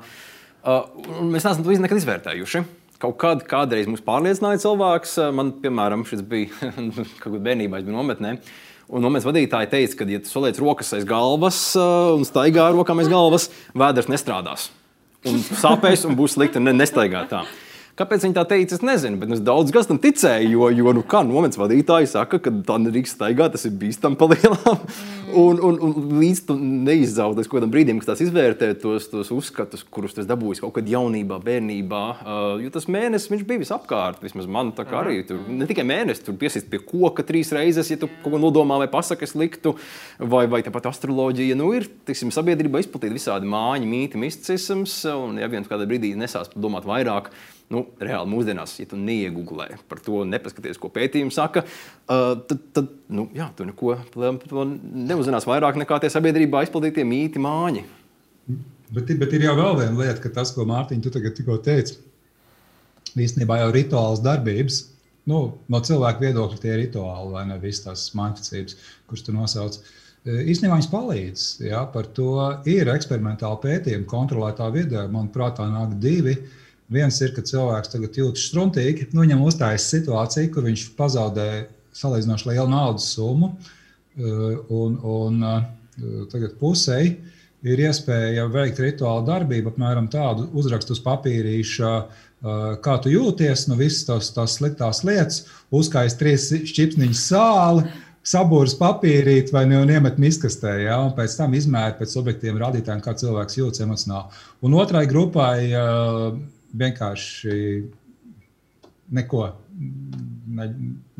[0.65, 0.87] Uh,
[1.29, 2.63] mēs neesam to nekad izvērtējuši.
[3.03, 6.71] Kaut kad, kādreiz mums pārliecināja cilvēks, uh, man, piemēram, šis bija
[7.21, 8.39] kaut kādā bērnībā, es biju nometnē.
[8.89, 12.79] Un nometnes vadītāji teica, ka, ja tu saliec rokas aiz galvas uh, un staigā ar
[12.79, 14.71] rokām aiz galvas, vēders nestrādās.
[15.29, 17.45] Un sāpēs un būs slikti un ne, nestaigā tā.
[17.95, 20.49] Kāpēc viņi tā teica, es nezinu, bet es daudz kas tam ticēju.
[20.51, 24.81] Jo, jo nu, kā nometnes vadītāji saka, ka tā nedrīkst staigāt, tas ir bīstami palielām.
[25.35, 29.85] Un, un, un līdz tam neizzaudē līdz kādam brīdim, kad tās izvērtē tos, tos uzskatus,
[29.95, 32.03] kurus tas dabūjis kaut kad jaunībā, bērnībā.
[32.19, 34.23] Uh, jo tas mēnesis bija visapkārt.
[34.23, 37.91] Vismaz man tā kā arī tur ne tikai mēnesis, tur piesist pie koka trīs reizes,
[37.95, 39.77] ja tu kaut ko nodomā vai pasakas liktu,
[40.19, 41.59] vai, vai tāpat astroloģija.
[41.59, 45.01] Nu, ir tiksim, sabiedrībā izplatīta visādi mājiņu, mīti, misticisms.
[45.15, 47.31] Un ja viens kādā brīdī nesās domāt vairāk,
[47.73, 52.91] nu, reāli mūsdienās, ja tu neiegūlē par to, nepaskaties, ko pētījumi saka, uh, tad, tad
[53.09, 57.85] nu, jā, tu neko par to neuzzinās vairāk nekā tie sabiedrībā izplatītie mīti māņi.
[58.95, 61.97] Bet, bet ir jau vēl viena lieta, ka tas, ko Mārtiņš tikko teici,
[63.19, 64.83] īstenībā jau rituāls darbības.
[65.31, 65.39] Nu,
[65.73, 68.77] no cilvēka viedokļa tie ir rituāli, vai ne visas tās manifestācijas,
[69.09, 69.79] kuras tu nosauc.
[69.81, 71.47] E, Īstenībā viņas palīdz.
[71.65, 72.35] Jā, par to
[72.69, 75.07] ir eksperimentāli pētījumi, kontrolētā vidē.
[75.13, 76.37] Manuprāt, tā nāk divi.
[76.93, 79.09] Viens ir, ka cilvēks tagad jūtas struntīgi.
[79.15, 81.49] Nu, viņam uzstājas situācija, kur viņš pazaudē
[81.97, 83.55] salīdzinoši lielu naudas summu.
[83.55, 84.35] e,
[84.69, 85.55] Un, un e,
[86.33, 87.17] tagad pusēji
[87.65, 92.25] ir iespēja veikt rituālu darbību, apmēram tādu uzrakstu uz papīrīša, uh,
[92.85, 97.87] kā tu jūties, no visas tās, tās sliktās lietas, uzkājas trīs šķipsniņas sāli.
[98.25, 103.03] Sabūris papīrīt vai ne, un iemet miskastē, ja, un pēc tam izmēra pēc objektīviem rādītājiem,
[103.05, 104.39] kā cilvēks jūtas emocionāli.
[104.65, 106.39] Un otrai grupai uh,
[106.75, 107.59] vienkārši
[109.15, 109.45] neko
[110.55, 110.67] ne,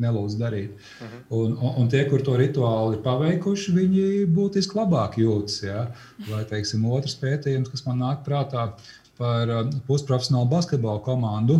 [0.01, 0.75] nelūdz darīt.
[0.75, 1.23] Uh -huh.
[1.37, 5.63] un, un, un tie, kur to rituālu ir paveikuši, viņi būtiski labāk jūtas.
[5.63, 5.87] Ja?
[6.29, 8.69] Vai, teiksim, otrs pētījums, kas man nāk prātā
[9.17, 11.59] par uh, pusprofesionālu basketbalu komandu.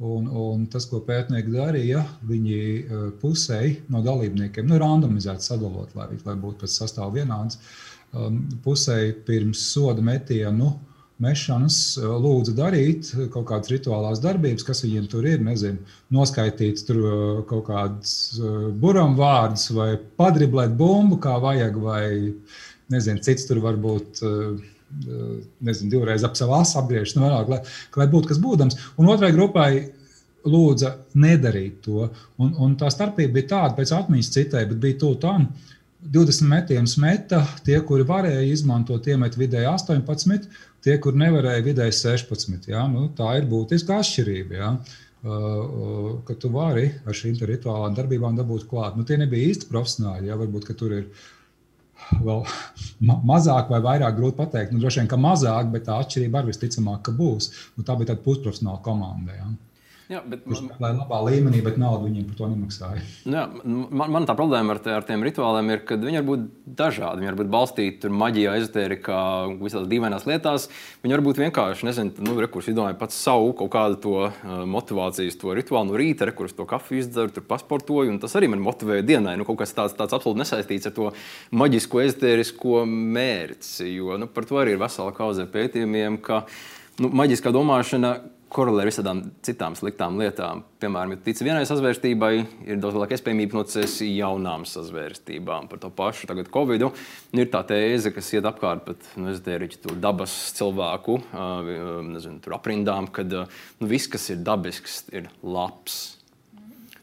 [0.00, 6.06] Un, un tas, ko pētnieki darīja, viņi uh, pusēji no dalībniekiem, nu, randomizēti sadalot, lai,
[6.24, 7.58] lai būtu pēc sastāvā vienāds,
[8.16, 10.70] um, pusēji pirms soda metienu
[11.20, 15.42] mešanas lūdza darīt kaut kādas rituālās darbības, kas viņiem tur ir.
[15.44, 18.40] Nezinu, noskaitīt tur kaut kādus
[18.80, 22.04] buram vārdus vai padriblēt bumbu, kā vajag, vai
[22.92, 24.24] nezinu, cits tur varbūt.
[25.62, 27.60] Nezinu, divreiz ap savu asu apgriezt, nu, vēlāk, lai,
[28.00, 28.78] lai būtu kas būdams.
[28.98, 29.70] Un otrai grupai
[30.48, 32.08] lūdza nedarīt to.
[32.40, 35.46] Un, un tā starpība bija tāda, pēc atmiņas citai, bet bija tuvu tam.
[36.00, 40.48] 20 metienus meta, tie, kuri varēja izmantot, iemet vidēji 18,
[40.84, 42.70] tie, kur nevarēja, vidēji 16.
[42.72, 42.86] Ja?
[42.88, 44.56] Nu, tā ir būtiska atšķirība.
[44.56, 44.72] Ja?
[45.20, 48.96] Uh, ka tu vari ar šīm rituālām darbībām dabūt klāt.
[48.96, 50.30] Nu, tie nebija īsti profesionāļi.
[50.32, 50.40] Ja?
[50.40, 51.10] Varbūt tur ir
[52.24, 52.46] vēl
[53.06, 54.72] ma mazāk vai vairāk grūti pateikt.
[54.72, 57.52] Nu, droši vien, ka mazāk, bet tā atšķirība arī visticamāk, būs.
[57.76, 59.36] Nu, tā bija tāda pusprofesionāla komanda.
[59.36, 59.50] Ja?
[60.10, 60.96] Jā, bet Kurš man...
[60.98, 63.02] labā līmenī, bet naudu viņiem par to nemaksāja.
[63.30, 66.48] Jā, man, man tā problēma ar, te, ar tiem rituāliem ir, ka viņi var būt
[66.80, 67.22] dažādi.
[67.22, 69.20] Viņi var būt balstīti maģijā, ezotērijā,
[69.60, 70.66] visās dīvainās lietās.
[71.04, 75.38] Viņi var būt vienkārši, nezinu, nu, rekurs izdomāja pats savu kaut kādu to uh, motivācijas,
[75.38, 79.06] to rituālu no rīta, rekurs to kafiju izdzeru, tur pasportoju, un tas arī man motivēja
[79.12, 79.36] dienai.
[79.38, 81.12] Nu, kaut kas tāds, tāds absolūti nesaistīts ar to
[81.54, 86.42] maģisko, ezotērisko mērci, jo nu, par to arī ir vesela kauze pētījumiem, ka
[87.00, 88.18] nu, maģiskā domāšana
[88.50, 90.64] korelē ar visām citām sliktām lietām.
[90.82, 92.32] Piemēram, ja tici vienai sazvērstībai,
[92.66, 95.70] ir daudz lielāka iespējamība nocēst jaunām sazvērstībām.
[95.70, 96.88] Par to pašu tagad Covid.
[97.38, 101.20] Ir tā tēze, kas iet apkārt pat nu, tēriķi, dabas cilvēku
[102.10, 106.19] nezinu, aprindām, kad nu, viss, kas ir dabisks, ir labs.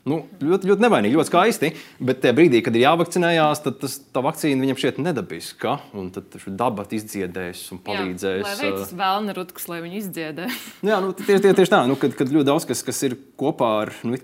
[0.07, 1.71] Nu, ļoti, ļoti nevainīgi, ļoti skaisti.
[2.07, 5.73] Bet tajā brīdī, kad ir jāvakcinējās, tad tas, tā vakcīna viņam šķiet nedabiska.
[5.97, 8.39] Un tad daba izdziedēs un palīdzēs.
[8.39, 10.47] Jā, lai veicas vēlna rutkas, lai viņi izdziedē.
[10.89, 11.81] Jā, nu, tieši, tieši, tieši tā.
[11.89, 14.15] Nu, kad, kad ļoti daudz kas, kas ir kopā ar nu,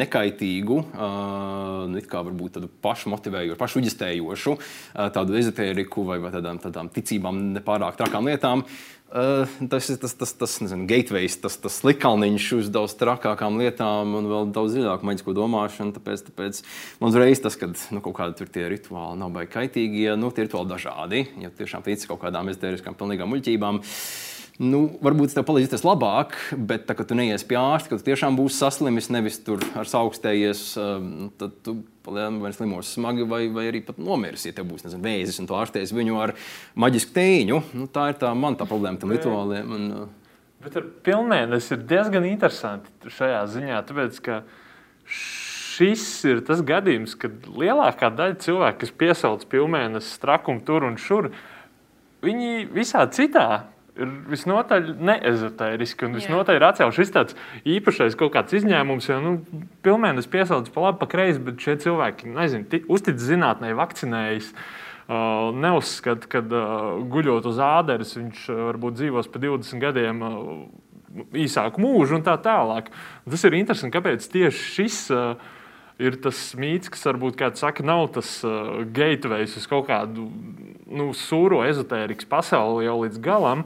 [0.00, 7.44] nekaitīgu, uh, nu, varbūt tādu pašmotivējošu, pašuģistējošu, uh, tādu ezotēriku vai, vai tādām, tādām ticībām
[7.58, 8.64] nepārāk trakām lietām.
[8.64, 8.95] Uh,
[9.70, 14.30] tas ir tas, tas, tas nezinu, gateway, tas, tas slikalniņš uz daudz trakākām lietām un
[14.30, 15.94] vēl daudz dziļāku maģisko domāšanu.
[15.96, 16.62] Tāpēc, tāpēc
[17.00, 20.48] man uzreiz tas, ka nu, kaut kādi tie rituāli nav baigi kaitīgi, ja nu, tie
[20.48, 21.26] rituāli dažādi.
[21.42, 23.84] Ja tiešām tic kaut kādām ezotēriskām, pilnīgām muļķībām,
[24.56, 28.38] Nu, varbūt tev palīdzēs labāk, bet tā, kad tu neies pie ārsta, kad tu tiešām
[28.38, 31.74] būsi saslimis, nevis tur ar augstējies, um, tad tu
[32.42, 35.56] vai slimos smagi, vai, vai arī pat nomirsi, ja tev būs nezinu, vēzis, un tu
[35.58, 36.34] ārstēsi viņu ar
[36.78, 37.60] maģisku tēņu.
[37.76, 39.74] Nu, tā ir tā man tā problēma tam rituāliem.
[39.76, 40.38] Un, uh...
[40.64, 44.40] Bet ar pilnmēnesi ir diezgan interesanti šajā ziņā, tāpēc, ka
[45.06, 51.30] šis ir tas gadījums, kad lielākā daļa cilvēku, kas piesauc pilnmēnesi trakumu tur un šur,
[52.24, 57.02] viņi visā citā ir visnotaļ neezotēriski un visnotaļ atcēluši.
[57.02, 57.36] Šis tāds
[57.76, 59.36] īpašais kaut kāds izņēmums, jo nu,
[59.86, 64.52] pilnīgi piesaucas pa labi, pa kreisi, bet šie cilvēki nezinu, uztic zinātnē, vakcinējas.
[65.06, 70.48] Uh, neuzskata, ka uh, guļot uz āderes, viņš uh, varbūt dzīvos pa 20 gadiem uh,
[71.46, 72.90] īsāku mūžu un tā tālāk.
[73.30, 75.54] Tas ir interesanti, kāpēc tieši šis uh,
[76.02, 80.28] ir tas mīts, kas varbūt, kā saka, nav tas uh, gateway uz kaut kādu
[80.86, 83.64] nu, sūro ezotērikas pasauli jau līdz galam.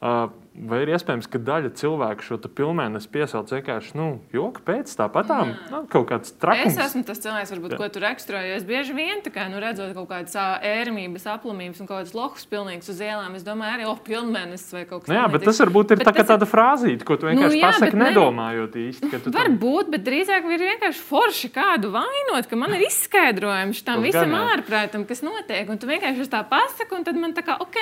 [0.00, 5.52] Uh, vai ir iespējams, ka daļa cilvēku šo pilnmēnesi piesauc vienkārši nu, joka pēc tāpatām?
[5.70, 6.72] Nu, kaut kāds traks.
[6.72, 8.54] Es esmu tas cilvēks, varbūt, ko tu raksturoji.
[8.58, 12.90] Es bieži vien kā, nu, redzot kaut kādas ērmības, aplamības un kaut kādas lohus pilnīgas
[12.90, 15.14] uz ielām, es domāju, arī, oh, pilnmēnesis vai kaut kas tāds.
[15.14, 16.30] Nu jā, bet tas varbūt ir bet tā, tas...
[16.32, 19.22] tāda frāzīte, ko tu nu vienkārši nu, jā, pasaki, nedomājot īsti.
[19.36, 25.06] Varbūt, bet drīzāk ir vienkārši forši kādu vainot, ka man ir izskaidrojums tam visam ārprātam,
[25.08, 25.70] kas notiek.
[25.70, 27.78] Un tu vienkārši tā pasaki, un tad man tā kā, ok,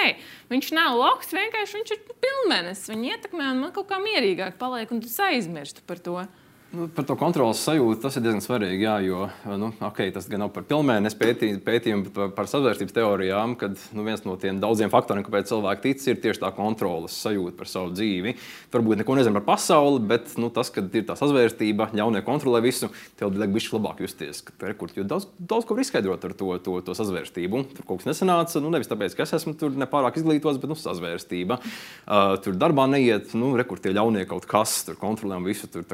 [0.53, 2.05] viņš nav lohs, vienkārši viņš ir
[2.59, 6.19] pilnmēnesis viņi ietekmē, un man kaut kā mierīgāk paliek, un tu aizmirsti par to.
[6.69, 8.85] Nu, par to kontrolas sajūtu tas ir diezgan svarīgi.
[8.85, 9.23] Jā, jo
[9.57, 14.05] nu, okay, tas gan nav par pilnmēnesi pētījumu, pētījumu par, par savvērstības teorijām, kad nu,
[14.05, 17.95] viens no tiem daudziem faktoriem, kāpēc cilvēki tic, ir tieši tā kontrolas sajūta par savu
[17.95, 18.35] dzīvi.
[18.75, 22.91] Varbūt neko nezinu par pasauli, bet nu, tas, ka ir tā sazvērstība, ļaunie kontrolē visu,
[23.17, 24.45] tev liek bišķi labāk justies.
[24.45, 27.63] Ka, kur, daudz, daudz ko izskaidrot ar to, to, to sazvērstību.
[27.79, 30.77] Tur kaut kas nesanāca, nu, nevis tāpēc, ka es esmu tur nepārāk izglītots, bet nu,
[30.77, 31.63] sazvērstība.
[32.05, 35.65] Uh, tur darbā neiet, nu, re, kur tie ļaunie kaut kas, tur kontrolē visu.
[35.73, 35.89] Tur,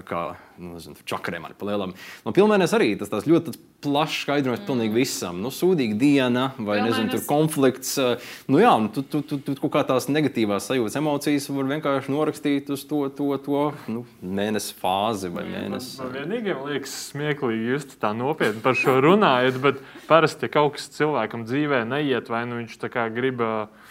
[0.64, 1.94] nu, nezinu, čakariem ar palielam.
[2.24, 4.66] No pilnēnēs arī tas ļoti tas plašs skaidrojums mm.
[4.68, 5.40] pilnīgi visam.
[5.44, 7.94] Nu, sūdīga diena vai nezinu, tur konflikts.
[8.00, 11.68] Eh, nu, jā, nu, tu, tu, tu, tu kaut kā tās negatīvās sajūtas, emocijas var
[11.74, 15.98] vienkārši norakstīt uz to, to, to nu, mēnesi fāzi vai mēnesi.
[16.00, 20.78] Man, man vienīgiem liekas smieklīgi, jūs tā nopietni par šo runājat, bet parasti, ja kaut
[20.78, 23.44] kas cilvēkam dzīvē neiet, vai nu viņš tā kā grib.
[23.44, 23.83] Uh,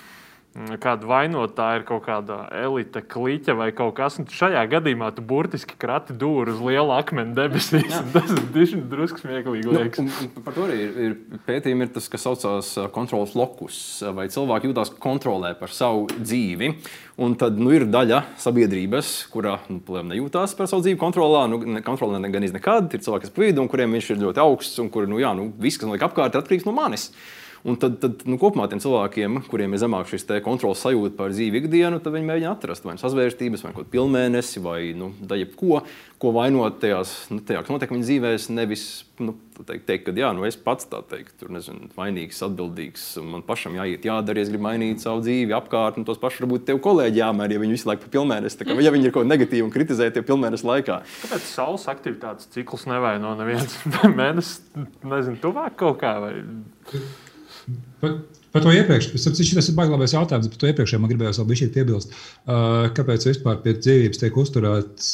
[0.54, 4.36] kāda vainotāja ir kaut kāda elite, kliķa vai kaut kas tāds.
[4.38, 7.96] Šajā gadījumā tu burtiski krati dūri uz liela akmens debesīs.
[8.14, 9.66] Tas ir drusku smieklīgi.
[9.74, 13.78] Nu, un, un par to arī ir, ir pētījumi, ir tas, kas saucās kontrols lokus,
[14.14, 16.74] vai cilvēki jūtas kontrolē par savu dzīvi.
[17.24, 19.82] Un tad nu, ir daļa sabiedrības, kurā nu,
[20.14, 21.48] nejūtās par savu dzīvi kontrolā.
[21.50, 22.94] Nu, ne, kontrolē ne, gan nekad.
[22.94, 25.34] Ir cilvēki, kas pa vidu, un kuriem viņš ir ļoti augsts, un kur nu, jā,
[25.38, 27.10] nu, viss, kas notiek apkārt, ir atkarīgs no manis.
[27.64, 31.62] Un tad, tad nu, kopumā tiem cilvēkiem, kuriem ir zemāk šis kontrols sajūta par dzīvi
[31.62, 35.80] ikdienu, tad viņi mēģina atrast vai nu sazvērstības, vai kaut kādu pilnmēnesi, vai nu, jebko,
[36.20, 38.50] ko vainot tajās, nu, tajā, kas notiek viņa dzīvēs.
[38.52, 38.84] Nevis
[39.24, 43.32] nu, teikt, teikt, ka jā, nu, es pats tā teikt, tur nezinu, vainīgs, atbildīgs, un
[43.38, 46.84] man pašam jāiet, jādara, es gribu mainīt savu dzīvi, apkārt, un tos pašus varbūt tev
[46.84, 49.70] kolēģi jāmēr, ja viņi visu laiku pa pilnmēnesi, kā, ja viņi ir kaut ko negatīvu
[49.70, 51.00] un kritizē tie pilnmēnesi laikā.
[51.24, 53.80] Kāpēc saules aktivitātes cikls nevaino neviens
[54.20, 54.64] mēnesis,
[55.06, 56.18] nezinu, tuvāk kaut kā?
[56.24, 56.34] Vai...
[58.04, 58.16] Par,
[58.52, 61.68] par to iepriekš, tas ir baigts labais jautājums, par to iepriekšējā man gribējās vēl bišķi
[61.78, 62.16] piebilst.
[62.44, 65.12] Uh, kāpēc vispār pie dzīvības tiek uzturēts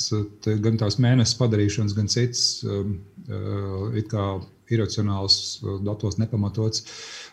[0.63, 2.95] gan tās mēnesis padarīšanas, gan cits um,
[3.29, 4.33] uh,
[4.73, 5.37] iracionāls,
[5.85, 6.85] datos nepamatots.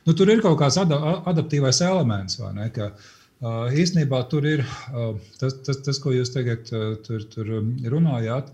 [0.05, 1.01] Nu, tur ir kaut kāds ada,
[1.33, 2.69] adaptīvais elements, vai ne?
[2.77, 4.65] Ka, uh, īstenībā tur ir
[5.41, 6.69] tas, tas, tas, ko jūs tagad
[7.09, 7.53] tur, tur
[7.97, 8.53] runājāt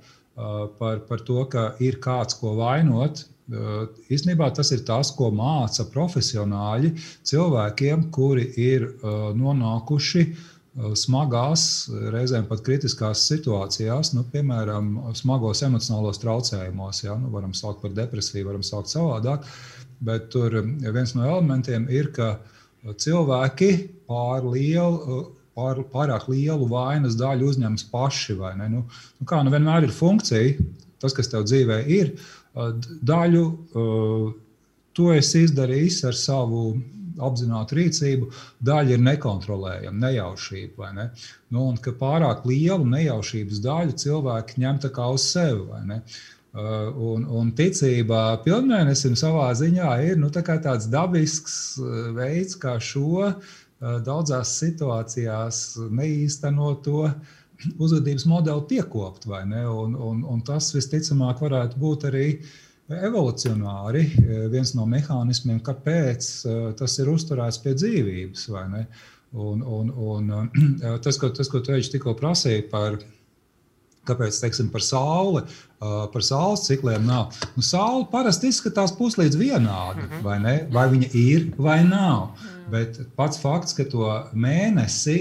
[0.79, 6.93] par, par to, ka ir kāds, ko vainot Īsnībā tas ir tas, ko māca profesionāļi
[7.27, 8.87] cilvēkiem, kuri ir
[9.37, 10.25] nonākuši
[10.97, 11.65] smagās,
[12.15, 17.03] reizēm pat kritiskās situācijās, nu, piemēram, smagos emocionālos traucējumos.
[17.05, 17.19] Ja?
[17.21, 19.45] Nu, varam saukt par depresiju, varam saukt savādāk,
[20.01, 22.39] bet tur viens no elementiem ir, ka
[22.97, 23.73] cilvēki
[24.09, 25.27] pār lielu
[25.57, 28.39] pār, pārāk lielu vainas daļu uzņemas paši.
[28.63, 30.57] Nu, nu kā nu vienmēr ir funkcija,
[31.03, 32.15] tas, kas tev dzīvē ir,
[32.55, 33.45] daļu
[34.93, 36.65] to es izdarīju ar savu
[37.23, 38.29] apzinātu rīcību,
[38.65, 40.93] daļa ir nekontrolējama, nejaušība.
[40.97, 41.09] Ne?
[41.53, 44.81] Nu, un ka pārāk lielu nejaušības daļu cilvēki ņem
[45.13, 46.01] uz sevi.
[46.53, 51.79] Uh, un, un ticība pilnvērtīgam savā ziņā ir nu, tā tāds dabisks
[52.13, 53.55] veids, kā šo uh,
[54.05, 57.07] daudzās situācijās neīstenot to
[57.79, 59.29] uzvedības modeli piekopt.
[59.29, 62.27] Un, un, un tas visticamāk varētu būt arī
[62.93, 64.05] evolucionāri
[64.53, 68.49] viens no mehānismiem, kāpēc eh, tas ir uzturēts pie dzīvības.
[69.33, 70.53] Un, un, un
[71.05, 73.01] tas, ko, tas, ko tu tikko prasīji par
[74.03, 75.45] Kāpēc teiksim, par sauli,
[75.79, 77.37] par saules cikliem nav?
[77.55, 80.25] Nu, saule parasti izskatās puslīdz vienādi, mhm.
[80.25, 80.55] vai, ne?
[80.75, 82.33] vai viņa ir vai nav.
[82.71, 84.07] Bet pats fakts, ka to
[84.39, 85.17] mēnesi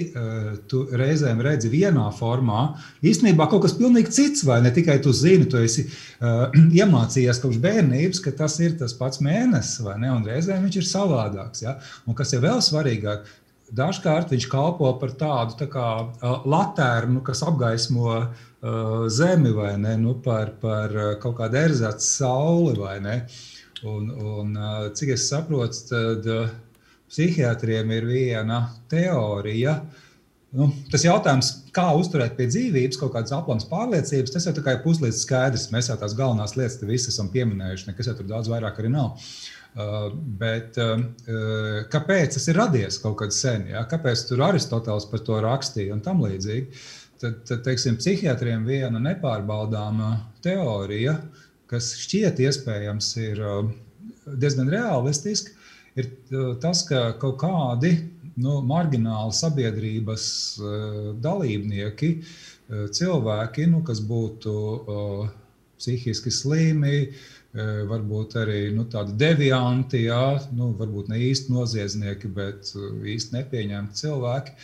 [0.69, 2.67] tu reizēm redzi vienā formā,
[3.01, 7.57] īstenībā kaut kas pilnīgi cits, vai ne tikai tu zini, tu esi uh, iemācījies kopš
[7.63, 10.13] bērnības, ka tas ir tas pats mēnesis, vai ne?
[10.13, 11.65] Un reizēm viņš ir savādāks.
[11.65, 11.77] Ja?
[12.05, 13.25] Un kas ir vēl svarīgāk,
[13.73, 19.97] dažkārt viņš kalpo par tādu tā kā, uh, latērnu, kas apgaismo uh, zemi vai ne,
[19.97, 23.23] nu, par, par kaut kādu erzātu sauli vai ne.
[23.81, 24.57] Un, un,
[24.93, 26.27] cik es saprotu, tad
[27.11, 29.81] psihiatriem ir viena teorija.
[30.55, 35.21] Nu, tas jautājums, kā uzturēt pie dzīvības kaut kādas aplamas pārliecības, tas jau tikai puslīdz
[35.23, 35.69] skaidrs.
[35.71, 38.91] Mēs jau tās galvenās lietas te visi esam pieminējuši, nekas jau tur daudz vairāk arī
[38.91, 39.13] nav.
[39.71, 40.09] Uh,
[40.39, 41.05] bet uh,
[41.91, 43.69] kāpēc tas ir radies kaut kad sen?
[43.71, 43.85] Ja?
[43.87, 46.67] Kāpēc tur Aristoteles par to rakstīja un tam līdzīgi?
[46.67, 50.11] Uh, tad, tad teiksim, psihiatriem viena nepārbaudāma
[50.43, 51.17] teorija,
[51.69, 53.69] kas šķiet iespējams ir uh,
[54.41, 55.53] diezgan realistiska,
[55.99, 57.93] ir uh, tas, ka kaut kādi
[58.41, 60.25] nu, margināli sabiedrības
[60.61, 62.15] uh, dalībnieki,
[62.71, 64.51] cilvēki, nu, kas būtu
[65.75, 67.01] psihiski slimi,
[67.51, 72.71] varbūt arī nu, tādi devianti, jā, nu, varbūt ne īsti noziedznieki, bet
[73.11, 74.55] īsti nepieņemti cilvēki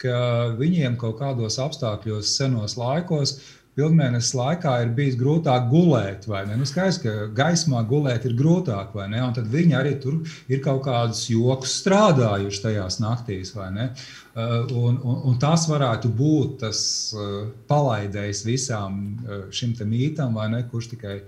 [0.00, 3.36] ka viņiem kaut kādos apstākļos, senos laikos,
[3.80, 6.26] pilnmēnesis laikā ir bijis grūtāk gulēt.
[6.28, 9.22] Nu, skaidrs, ka gaismā gulēt ir grūtāk, vai ne?
[9.24, 10.20] Un tad viņi arī tur
[10.52, 13.88] ir kaut kādus joks strādājuši tajās naktīs, vai ne?
[14.30, 16.82] Uh, un, un, un tas varētu būt tas
[17.16, 20.62] uh, palaidējs visām uh, šim mītam, vai ne?
[20.70, 21.22] Kurš tikai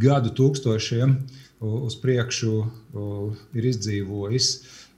[0.00, 1.10] gadu tūkstošiem
[1.60, 2.52] uz priekšu
[3.52, 4.46] ir izdzīvojis.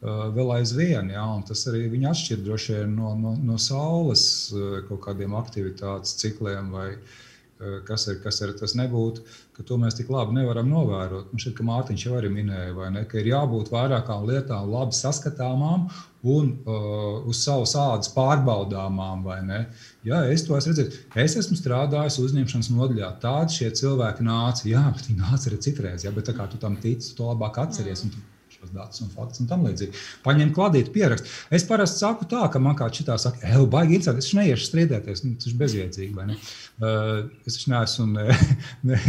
[0.04, 1.08] Eh, vēl aizvien.
[1.14, 6.18] Ja, tas arī viņu atšķir droši vien no, no, no saules eh, kaut kādiem aktivitātes
[6.20, 9.24] cikliem vai eh, kas ir, kas ir tas nebūtu,
[9.56, 11.30] ka to mēs tik labi nevaram novērot.
[11.32, 15.88] Man šķiet, ka Mārtiņš jau arī minēja, ne, ka ir jābūt vairākām lietām labi saskatāmām
[16.34, 19.24] un uh, uz savas ādas pārbaudāmām.
[20.04, 21.00] Ja, es to esmu redzējis.
[21.24, 23.10] Es esmu strādājis uzņemšanas nodaļā.
[23.24, 24.68] Tādi šie cilvēki nāca.
[24.68, 26.04] Jā, bet viņi nāca arī citreiz.
[26.04, 28.04] Ja, bet kā tu tam tici, to labāk atceries.
[28.08, 28.33] Mm
[28.64, 30.02] tos datus un faktus un tam līdzīgi.
[30.24, 31.28] Paņem klādīt, pierakst.
[31.54, 35.24] Es parasti saku tā, ka man kā šitā saka, ej, baigi interesanti, es neiešu strīdēties,
[35.26, 36.38] nu, tas ir bezjēdzīgi, vai ne?
[36.80, 38.28] Uh, es taču neesmu ne,
[38.90, 39.00] ne,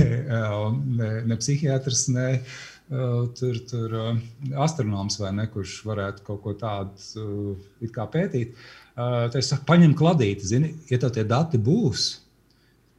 [0.99, 4.11] ne, ne psihiatrs, ne uh, tur, tur uh,
[4.65, 8.53] astronoms vai ne, kurš varētu kaut ko tādu uh, pētīt.
[8.95, 12.13] Uh, tad es saku, paņem klādīt, zini, ja tev tie dati būs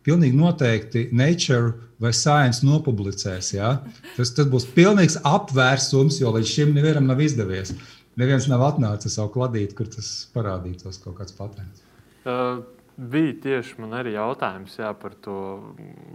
[0.07, 3.53] pilnīgi noteikti Nature vai Science nopublicēs.
[3.57, 3.75] Ja?
[4.17, 7.75] Tas, tas būs pilnīgs apvērsums, jo līdz šim nevienam nav izdevies.
[8.17, 11.85] Neviens nav atnācis savu kladīti, kur tas parādītos kaut kāds patents.
[12.25, 12.65] Uh.
[12.97, 15.35] Bija tieši man arī jautājums jā, par to,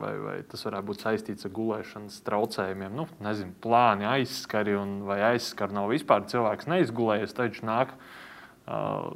[0.01, 2.95] vai, vai tas varētu būt saistīts ar gulēšanas traucējumiem.
[2.97, 6.25] Nu, nezinu, plāni aizskari, un vai aizskari nav vispār.
[6.31, 9.13] Cilvēks neizgulējies, taču nāk uh,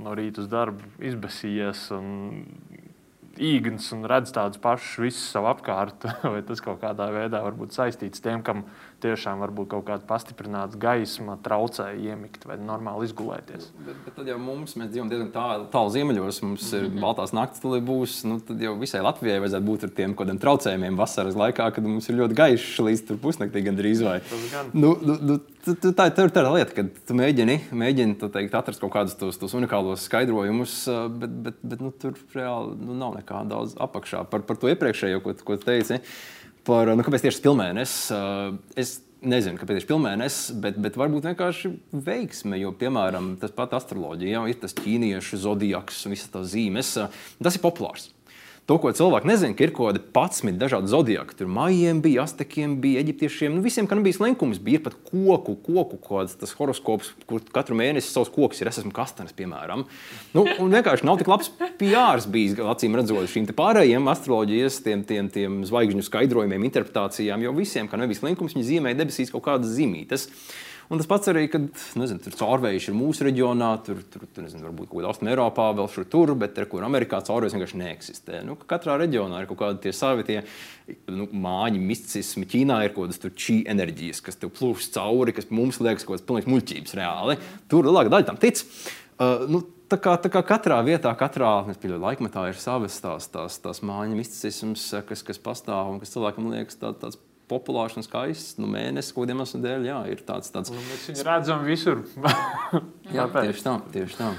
[0.00, 2.08] no rīta uz darbu izbēsījies un
[3.40, 7.76] īgns un redz tādus pašus visus savu apkārt, vai tas kaut kādā veidā var būt
[7.76, 8.66] saistīts tiem, kam
[9.02, 13.70] tiešām var būt kaut kāda pastiprināta gaisma, traucēja iemigt vai normāli izgulēties.
[13.86, 17.04] Bet, bet tad jau mums, mēs dzīvojam diezgan tālu, tālu ziemeļos, mums ir mm -hmm.
[17.06, 20.98] baltās naktis, tad būs, nu, tad jau visai Latvijai vajadzētu būt ar tiem kādiem traucējumiem
[20.98, 24.20] vasaras laikā, kad mums ir ļoti gaišs līdz pusnaktī gandrīz vai.
[24.72, 28.92] Nu, nu, nu, tā ir tā lieta, ka tu mēģini, mēģini tu teikt, atrast kaut
[28.94, 30.76] kādus tos, tos unikālos skaidrojumus,
[31.18, 35.22] bet, bet, bet nu, tur reāli nu, nav nekā daudz apakšā par, par to iepriekšējo,
[35.22, 36.00] ko, ko teici
[36.68, 38.12] par nu, kāpēc tieši pilnmēnesis.
[38.78, 41.72] Es nezinu, kāpēc tieši pilnmēnesis, bet, bet varbūt vienkārši
[42.08, 42.58] veiksme.
[42.60, 46.96] Jo, piemēram, tas pat astroloģija, jau ir tas ķīniešu zodiaks un visas tās zīmes.
[47.42, 48.10] Tas ir populārs.
[48.70, 51.34] To, ko cilvēki nezina, ka ir kaut kādi 11 dažādi zodiaki.
[51.34, 53.56] Tur maijiem bija, aztekiem bija, eģiptiešiem.
[53.56, 58.12] Nu, visiem, kam bija slinkums, bija pat koku, koku kāds tas horoskops, kur katru mēnesi
[58.12, 58.70] savs koks ir.
[58.70, 59.82] Es esmu kastanis, piemēram.
[60.30, 65.32] Nu, un vienkārši nav tik labs PR bijis, acīm redzot, šīm pārējiem astroloģijas, tiem, tiem,
[65.34, 67.42] tiem zvaigžņu skaidrojumiem, interpretācijām.
[67.42, 70.30] Jo visiem, kam nebija slinkums, viņi zīmēja debesīs kaut kādas zīmītes.
[70.90, 71.66] Un tas pats arī, kad
[72.00, 75.68] nezinu, tur caurvējš ir mūsu reģionā, tur, tur, tur nezinu, varbūt kaut kādā Austrum Eiropā,
[75.78, 78.40] vēl šur tur, bet tur, kur Amerikā caurvējs vienkārši neeksistē.
[78.46, 80.40] Nu, katrā reģionā ir kaut kādi tie savi tie,
[81.12, 82.48] nu, māņi, misticismi.
[82.54, 86.26] Ķīnā ir kaut kādas čī enerģijas, kas tev plūst cauri, kas mums liekas kaut kāds
[86.28, 87.38] pilnīgs muļķības reāli.
[87.72, 88.66] Tur lielāka daļa tam tic.
[89.22, 93.58] Uh, nu, Tā kā, tā kā katrā vietā, katrā pieļauju, laikmetā ir savas tās, tās,
[93.60, 97.18] tās mājiņa, misticisms, kas, kas pastāv un kas cilvēkam liekas tā, tāds
[97.52, 98.56] populārs un skaists.
[98.60, 100.50] Nu, mēnesis, ko iemeslu dēļ, jā, ir tāds.
[100.54, 100.72] tāds...
[100.72, 102.02] Nu, mēs viņu redzam visur.
[103.12, 103.76] Jā, tieši tā.
[103.92, 104.32] Tieši tā.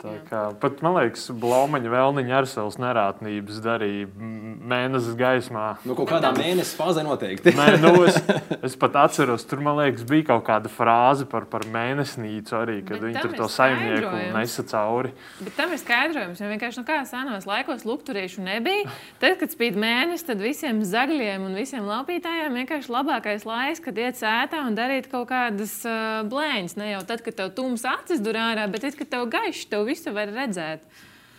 [0.00, 5.64] Tā kā, pat, man liekas, Blaumaņa vēlniņa ar savas nerātnības darīja mēnesis gaismā.
[5.84, 7.52] Nu, kaut kādā mēnesis fāzē noteikti.
[7.52, 8.16] Nē, nu, es,
[8.70, 13.04] es pat atceros, tur man liekas, bija kaut kāda frāze par, par mēnesnīcu arī, kad
[13.04, 15.12] viņi tur to saimnieku nesa cauri.
[15.42, 18.88] Bet tam ir skaidrojums, jo vienkārši no kā senos laikos lukturīšu nebija.
[19.20, 24.16] Tad, kad spīd mēnesis, tad visiem zagļiem un visiem laupītājiem vienkārši labākais laiks, kad iet
[24.16, 26.78] sētā un darīt kaut kādas uh, blēņas.
[26.80, 29.89] Ne jau tad, kad tev tums acis dur ārā, bet tad, kad tev gaišs, tev
[29.90, 30.86] visu var redzēt.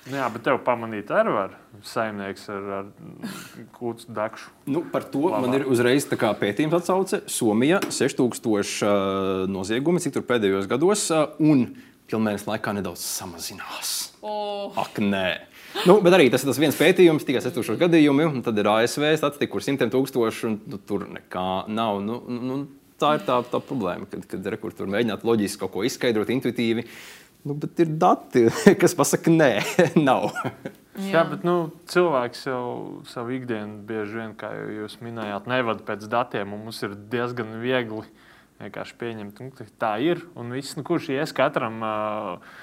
[0.09, 1.51] Nu Jā, bet tev pamanīt arī var
[1.85, 2.87] saimnieks ar, ar
[3.75, 4.49] kūts dakšu.
[4.73, 5.43] Nu, par to Labā.
[5.43, 7.21] man ir uzreiz tā kā pētījums atsauce.
[7.29, 11.67] Somija 6000 uh, noziegumi, cik tur pēdējos gados, uh, un
[12.09, 13.93] pilnmēnesis laikā nedaudz samazinās.
[14.25, 14.73] Oh.
[14.81, 15.27] Ak, nē.
[15.85, 19.05] Nu, bet arī tas ir tas viens pētījums, tikai 6000 gadījumi, un tad ir ASV
[19.21, 22.01] statistika, kur simtiem tūkstoši, un nu, tur nekā nav.
[22.03, 22.61] Nu, nu,
[23.01, 26.89] tā ir tā, tā problēma, kad, kad rekur, tur mēģināt loģiski kaut ko izskaidrot, intuitīvi.
[27.47, 28.45] Nu, bet ir dati,
[28.81, 29.51] kas pasaka, nē,
[30.07, 30.29] nav.
[30.97, 32.65] Jā, Jā bet nu, cilvēks jau
[33.09, 36.53] savu ikdienu bieži vien, kā jūs minējāt, nevada pēc datiem.
[36.53, 38.03] un Mums ir diezgan viegli
[38.61, 40.21] vienkārši pieņemt, nu, ka tā ir.
[40.37, 42.53] Un viss, nu, kurš ies katram uh,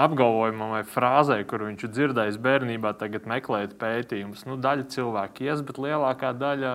[0.00, 4.46] apgalvojumam vai frāzē, kur viņš ir dzirdējis bērnībā, tagad meklēt pētījumus.
[4.48, 6.72] Nu, daļa cilvēku ies, bet lielākā daļa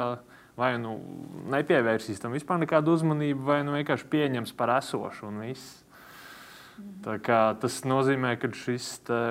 [0.57, 0.97] vai nu
[1.53, 5.83] nepievērsīs tam vispār nekādu uzmanību, vai nu vienkārši pieņems par esošu un viss.
[7.07, 8.87] Tas nozīmē, ka šis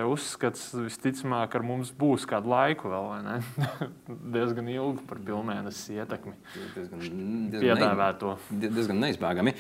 [0.09, 3.67] uzskats visticamāk ar mums būs kādu laiku vēl, vai ne?
[4.37, 6.33] diezgan ilgu par pilnmēnesi ietekmi.
[6.77, 7.05] Diezgan,
[7.53, 9.55] diezgan, ne, diezgan neizbēgami.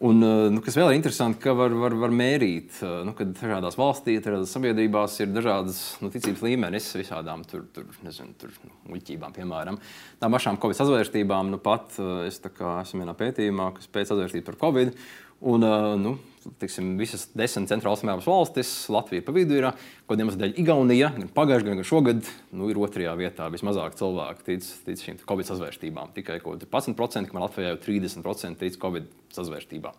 [0.00, 0.16] Un,
[0.48, 4.54] nu, kas vēl ir interesanti, ka var, var, var mērīt, nu, kad dažādās valstīs, dažādās
[4.56, 9.76] sabiedrībās ir dažādas nu, ticības līmenis visādām tur, tur, nezinu, tur, nu, muļķībām, piemēram.
[10.22, 14.58] Tām pašām Covid sazvērstībām, nu pat es kā, esmu vienā pētījumā, kas pēc sazvērstību par
[14.64, 14.96] Covid.
[15.40, 15.64] Un,
[16.00, 16.18] nu,
[16.60, 19.70] tiksim, visas desmit centrālās Eiropas valstis, Latvija pa vidu ir,
[20.04, 23.48] kaut kādiem dēļ Igaunija, gan pagājušajā gan šogad, nu, ir otrajā vietā.
[23.52, 26.12] Vismazāk cilvēku tic, tic šīm Covid sazvērstībām.
[26.16, 29.96] Tikai 11%, kamēr Latvijā jau 30% tic Covid sazvērstībām.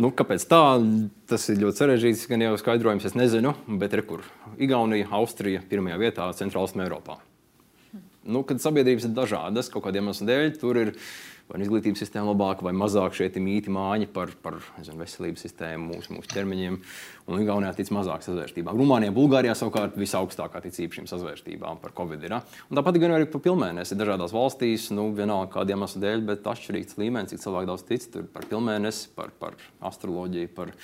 [0.00, 0.62] Nu, kāpēc tā?
[1.28, 4.22] Tas ir ļoti sarežģīts, gan jau skaidrojums, es nezinu, bet rekur.
[4.60, 7.18] Igaunija, Austrija pirmajā vietā centrālajā Eiropā.
[8.20, 10.92] Nu, kad sabiedrības ir dažādas, kaut kādiem iemesliem dēļ, tur ir
[11.50, 15.42] vai nu izglītības sistēma labāka, vai mazāk šeit ir mīti māņi par, par zinu, veselības
[15.46, 16.76] sistēmu, mūsu, mūsu ķermeņiem.
[17.30, 18.78] Un Igaunijā tic mazāk sazvērstībām.
[18.78, 22.26] Rumānijā, Bulgārijā savukārt visaugstākā ticība šīm sazvērstībām par covid.
[22.26, 22.36] Ir?
[22.70, 23.98] Un tāpat gan arī par pilnmēnesi.
[23.98, 28.46] Dažādās valstīs, nu, vienalga kādiem iemesliem dēļ, bet atšķirīgs līmenis, cik cilvēki daudz tic par
[28.50, 29.58] pilnmēnesi, par, par
[29.90, 30.52] astroloģiju.
[30.58, 30.76] Par,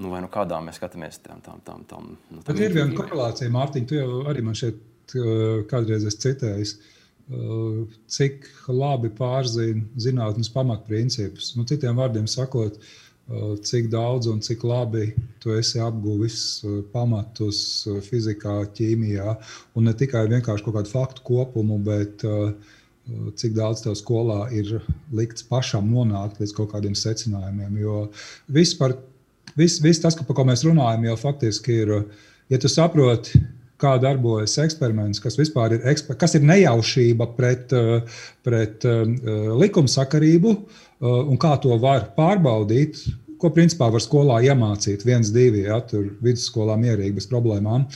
[0.00, 2.94] Nu, vai nu kādā mēs skatāmies tam, tam, tam, tam, nu, tam Bet ir viena
[2.96, 6.72] korelācija, Mārtiņ, tu jau arī man šeit uh, kādreiz esi citējis.
[6.78, 7.01] Uh,
[8.12, 11.52] cik labi pārzina zinātnīs pamatprincipus.
[11.56, 15.12] Nu, citiem vārdiem sakot, uh, cik daudz un cik labi
[15.42, 19.36] tu esi apguvis uh, pamatus fizikā, ķīmijā,
[19.76, 22.26] un ne tikai vienkārši kaut kādu faktu kopumu, bet
[23.34, 24.76] cik daudz tev skolā ir
[25.10, 27.80] likts pašam nonākt līdz kaut kādiem secinājumiem.
[27.82, 28.04] Jo
[28.46, 28.94] viss par
[29.58, 31.90] Viss, viss tas, par ko mēs runājam, jau faktiski ir,
[32.48, 33.42] ja tu saproti,
[33.82, 37.74] kā darbojas eksperiments, kas vispār ir, kas ir nejaušība pret,
[38.46, 38.86] pret
[39.64, 40.54] likumsakarību
[41.02, 43.02] un kā to var pārbaudīt.
[43.42, 45.02] Ko principā var skolā iemācīt?
[45.02, 47.88] viens, divi, ja tur vidusskolā mierīgi bez problēmām.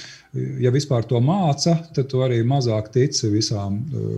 [0.59, 3.77] Ja vispār to māca, tad tu arī mazāk tici visām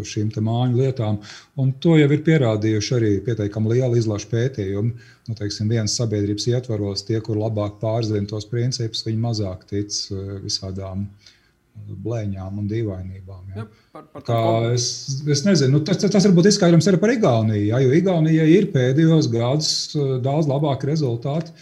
[0.09, 1.19] šīm māju lietām.
[1.61, 4.95] Un to jau ir pierādījuši arī pietiekami liela izlaša pētījumi.
[5.29, 9.93] Nu, teiksim, vienas sabiedrības ietvaros tie, kur labāk pārzina tos principus, viņi mazāk tic
[10.47, 11.11] visādām
[12.05, 13.43] blēņām un dīvainībām.
[13.53, 13.65] Ja.
[13.65, 14.39] Ja, par, par Kā,
[14.75, 14.87] es,
[15.27, 17.67] es nezinu, nu, tas, tas varbūt izskaidrojums arī par Igauniju.
[17.71, 19.71] Ja, jo Igaunijai ir pēdējos gados
[20.25, 21.55] daudz labāki rezultāti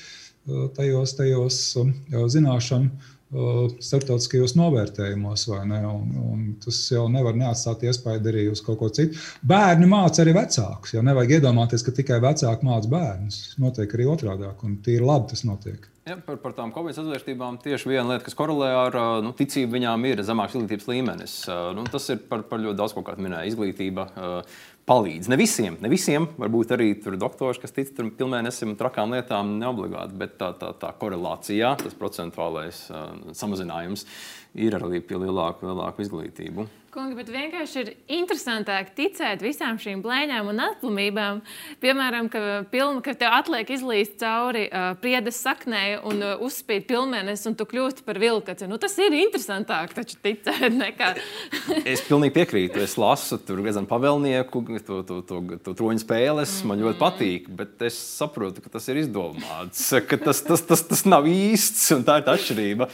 [0.77, 1.61] tajos, tajos
[2.35, 5.47] zināšanu starptautiskajos novērtējumos.
[5.57, 5.75] Un,
[6.23, 9.19] un tas jau nevar neatstāt iespēju arī uz kaut ko citu.
[9.47, 10.95] Bērni māca arī vecākus.
[10.95, 13.43] Jau nevajag iedomāties, ka tikai vecāki māca bērnus.
[13.63, 15.91] Notiek arī otrādi, un tīri labi tas notiek.
[16.07, 18.97] Ja, par, par tām Covid sazvērstībām tieši viena lieta, kas korelē ar
[19.27, 21.35] nu, ticību, viņām ir zemāks izglītības līmenis.
[21.75, 24.07] Nu, tas ir par, par ļoti daudz ko, kā minēja, izglītība.
[24.87, 25.27] Palīdz.
[25.27, 29.57] Ne visiem, ne visiem, varbūt arī tur doktori, kas tic tam pilnēnesim un trakām lietām,
[29.59, 34.07] neobligāti, bet tā, tā, tā korelācijā, tas procentuālais uh, samazinājums
[34.55, 36.69] ir arī pie lielāku, lielāku izglītību.
[36.97, 41.41] Kungi, bet vienkārši ir interesantāk ticēt visām šīm blēņām un atklājumībām.
[41.83, 42.41] Piemēram, ka,
[42.73, 47.67] piln, ka tev atliek izlīst cauri uh, priedes saknē un uh, uzspīd pilnēnes, un tu
[47.69, 48.65] kļūsti par vilkaci.
[48.71, 51.11] Nu, tas ir interesantāk taču ticēt nekā.
[51.83, 52.81] es pilnīgi piekrītu.
[52.87, 56.57] Es lasu tur gan pavēlnieku, to, to, to, to troņu spēles.
[56.65, 61.05] Man ļoti patīk, bet es saprotu, ka tas ir izdomāts, ka tas, tas, tas, tas
[61.05, 62.89] nav īsts un tā ir tā atšķirība.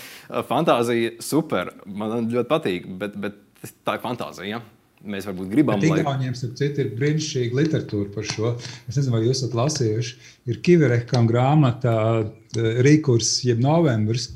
[0.51, 2.93] Fantāzija super, man ļoti patīk.
[2.99, 3.39] Bet, bet
[3.85, 4.59] tā ir fantāzija.
[4.59, 4.63] Ja?
[5.03, 8.53] Mēs varbūt gribam, lai Igauniem citu, ir brīnišķīga literatūra par šo.
[8.87, 10.13] Es nezinu, vai jūs esat lasījuši.
[10.53, 14.29] Ir Kiverekam grāmatā eh, Rīkurs, jeb novembris.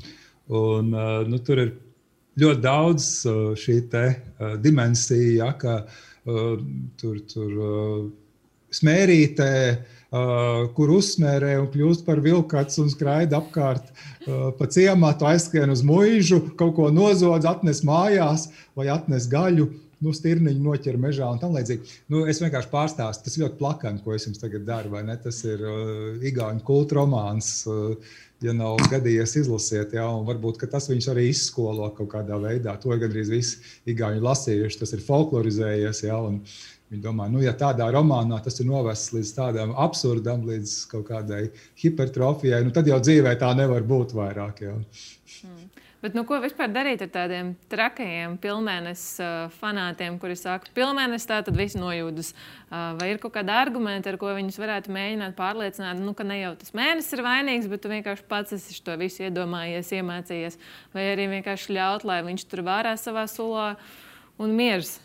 [0.51, 1.71] Un, eh, nu, tur ir
[2.43, 3.77] ļoti daudz eh, šī
[4.63, 5.79] dimensija, ja, ka
[6.99, 7.51] tur, tur
[8.75, 9.51] smērītē,
[10.77, 13.89] kur uzsmērē un kļūst par vilkats un skraida apkārt
[14.27, 18.47] pa ciematu, aizskrien uz mūžu, kaut ko nozodz, atnes mājās
[18.77, 19.67] vai atnes gaļu.
[19.97, 21.95] Nu, stirniņu noķer mežā un tā līdzīgi.
[22.13, 24.93] Nu, es vienkārši pārstāstu, tas ļoti plakani, ko es jums tagad daru.
[25.23, 27.49] Tas ir uh, Igaunijas kultūra romāns.
[27.65, 27.95] Uh,
[28.45, 32.75] ja nav gadījies izlasīt, ja, un varbūt tas viņus arī izskolo kaut kādā veidā.
[32.83, 33.57] To gandrīz visi
[33.89, 36.03] Igauni lasījuši, tas ir folklorizējies.
[36.05, 36.43] Ja, un,
[36.87, 41.49] Viņi domā, nu, ja tādā romānā tas ir novests līdz tādam absurdam, līdz kaut kādai
[41.81, 44.63] hipertrofijai, nu, tad jau dzīvē tā nevar būt vairāk.
[44.63, 44.77] Jau.
[45.43, 45.65] Mm.
[45.97, 51.25] Bet, nu, ko vispār darīt ar tādiem trakajiem pilnēnes uh, fanātiem, kuri saka, ka pilnēnes
[51.25, 52.29] tā tad viss nojūdas?
[52.69, 56.37] Uh, vai ir kaut kāda argumenta, ar ko viņus varētu mēģināt pārliecināt, nu, ka ne
[56.37, 60.59] jau tas mēnesis ir vainīgs, bet tu vienkārši pats esi to visu iedomājies, iemācījies,
[60.93, 63.73] vai arī vienkārši ļaut, lai viņš tur vārā savā sulā
[64.37, 64.99] un miers?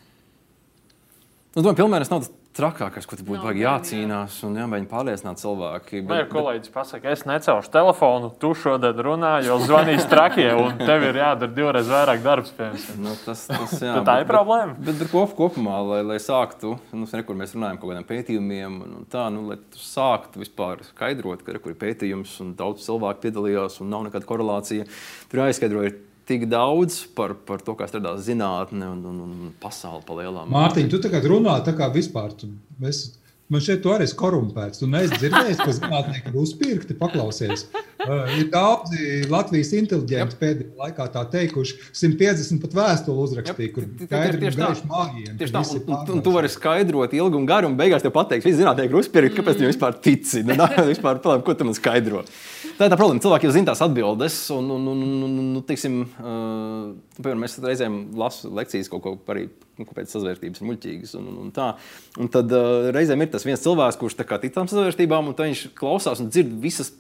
[1.53, 6.01] Nu, domāju, pilnvērtības nav tas trakākais, ko tu būtu vajag jācīnās un jāmēģina pārliecināt cilvēki.
[6.09, 11.05] Bet, ja kolēģis pasakā, es necelšu telefonu, tu šodien runā, jo zvanīs trakie, un tev
[11.11, 12.55] ir jādara divreiz vairāk darbs.
[12.97, 14.79] Nu, tas, tas, jā, tā ir problēma.
[14.79, 18.09] Bet, bet, bet kop, kopumā, lai, lai sāktu, nu, kur mēs runājam par kaut kādiem
[18.15, 23.27] pētījumiem, un tā, nu, lai tu sāktu vispār skaidrot, ka ir pētījums un daudz cilvēku
[23.27, 24.89] piedalījās un nav nekāda korelācija,
[25.29, 25.85] tur jāizskaidro.
[26.33, 30.49] Tik daudz par, par to, kā strādā zinātnē un, un, un pasaule pa lielām.
[30.53, 32.33] Mārtiņ, tu tagad runā tā kā vispār.
[32.39, 32.49] Tu,
[32.81, 33.03] mēs,
[33.53, 34.81] Man šeit arī ir korumpēts.
[34.81, 36.95] Tu neesi dzirdējis, ka zinātnieki ir uzpirkti.
[36.97, 37.67] Paklausies.
[38.03, 44.49] Uh, ir daudzi Latvijas inteliģenti pēdējā laikā tā teikuši, 150 pat vēstuli uzrakstīja, kur skaidri
[44.49, 45.35] ir gaiši mājiņi.
[45.39, 48.47] Tieši tā, un, un, un tu vari skaidrot ilgi un garu, un beigās tev pateiks,
[48.49, 50.43] visi zinātnieki ir uzpirkti, kāpēc viņi vispār tici.
[50.47, 50.57] Nu,
[50.93, 52.25] vispār, ko tu man skaidro?
[52.79, 53.23] Tā ir tā problēma.
[53.23, 56.89] Cilvēki jau zina tās atbildes, un, un, un, un, un teiksim, uh,
[57.21, 61.15] piemēram, mēs reizēm lasām lekcijas kaut ko par nu, kāpēc sazvērstības ir muļķīgas.
[61.21, 61.73] Un, un, un tā.
[62.19, 66.23] un tad uh, reizēm ir tas viens cilvēks, kurš tic tam sazvērstībām, un viņš klausās
[66.23, 66.93] un dzird visas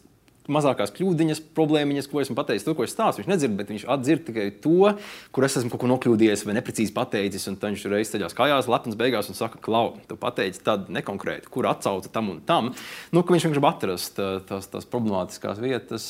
[0.51, 3.23] mazākās kļūdiņas, problēmiņas, ko esmu pateicis, to, ko es stāstu.
[3.23, 4.93] Viņš nedzird, bet viņš atdzird tikai to,
[5.35, 7.47] kur es esmu kaut ko nokļūdījies vai neprecīzi pateicis.
[7.51, 11.69] Un viņš reiz ceļās kājās, lepns beigās un saka, klau, tu pateici tādu nekonkrētu, kur
[11.71, 12.73] atsauca tam un tam.
[13.15, 14.19] Nu, viņš vienkārši grib atrast
[14.49, 16.09] tās, tās problemātiskās vietas,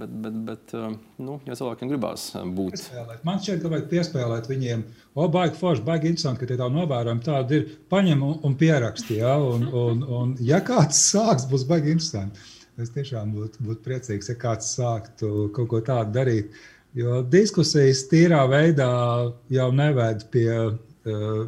[0.00, 0.76] bet, bet, bet
[1.20, 2.76] nu, ja cilvēkiem gribās būt.
[2.76, 3.24] Piespēlēt.
[3.28, 4.86] Man šķiet, ka vajag piespēlēt viņiem.
[5.16, 7.68] O, baigi forši, baigi interesanti, ka tie tā novērojami tādi ir.
[7.90, 9.34] Paņem un, un pieraksti, ja?
[9.42, 12.59] un, un, un ja kāds sāks, būs baigi interesanti.
[12.80, 16.54] Es tiešām būtu būt priecīgs, ja kāds sāktu kaut ko tādu darīt.
[16.96, 18.90] Jo diskusijas tīrā veidā
[19.52, 20.76] jau neved pie uh,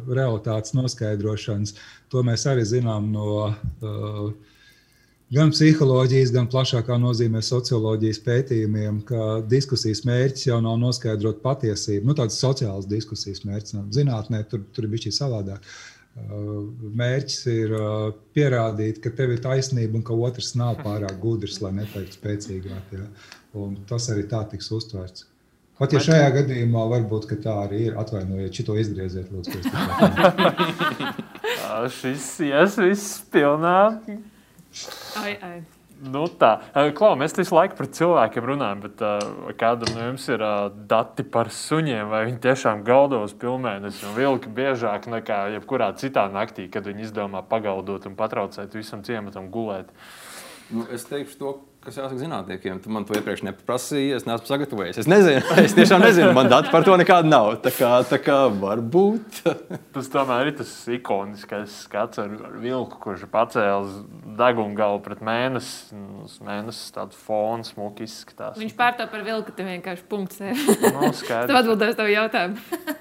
[0.07, 1.75] realitātes noskaidrošanas.
[2.13, 4.27] To mēs arī zinām no uh,
[5.33, 12.07] gan psiholoģijas, gan plašākā nozīmē socioloģijas pētījumiem, ka diskusijas mērķis jau nav noskaidrot patiesību.
[12.07, 13.81] Nu, tādas sociālas diskusijas mērķis.
[13.97, 15.59] Zinātnē tur, tur ir bijis savādāk.
[15.59, 17.71] Uh, Mērķis ir
[18.37, 22.91] pierādīt, ka tev ir taisnība un ka otrs nav pārāk gudrs, lai neteiktu spēcīgāk.
[22.93, 23.07] Ja?
[23.57, 25.25] Un tas arī tā tiks uztverts.
[25.79, 27.95] Pat ja šajā gadījumā varbūt tā arī ir.
[27.97, 29.57] Atvainojiet, šito izgrieziet, lūdzu.
[31.97, 33.79] Šis ies viss pilnā.
[35.19, 35.57] Ai, ai.
[36.03, 36.57] Nu tā,
[36.97, 41.23] Klau, mēs visu laiku par cilvēkiem runājam, bet uh, kādam no jums ir uh, dati
[41.23, 46.67] par suņiem, vai viņi tiešām gaudo uz pilnmēnesi un vilki biežāk nekā jebkurā citā naktī,
[46.71, 49.93] kad viņi izdomā pagaudot un patraucēt visam ciematam gulēt?
[50.73, 51.53] Nu, es teikšu to,
[51.83, 52.79] kas jāsaka zinātniekiem.
[52.83, 54.99] Tu man to iepriekš neprasīji, es neesmu sagatavojies.
[55.03, 57.49] Es nezinu, es tiešām nezinu, man dati par to nekāda nav.
[57.63, 59.41] Tā kā, tā kā varbūt.
[59.95, 63.99] tas tomēr ir tas ikoniskais skats ar, ar vilku, kurš ir pacēlis
[64.39, 65.99] degunu galvu pret mēnesi.
[66.43, 68.57] Mēnesis tāds fons, smuki izskatās.
[68.61, 70.41] Viņš pārto par vilku, tu vienkārši punkts.
[70.43, 71.47] nu, skaidrs.
[71.51, 72.97] Tev atbildēs tavu jautājumu.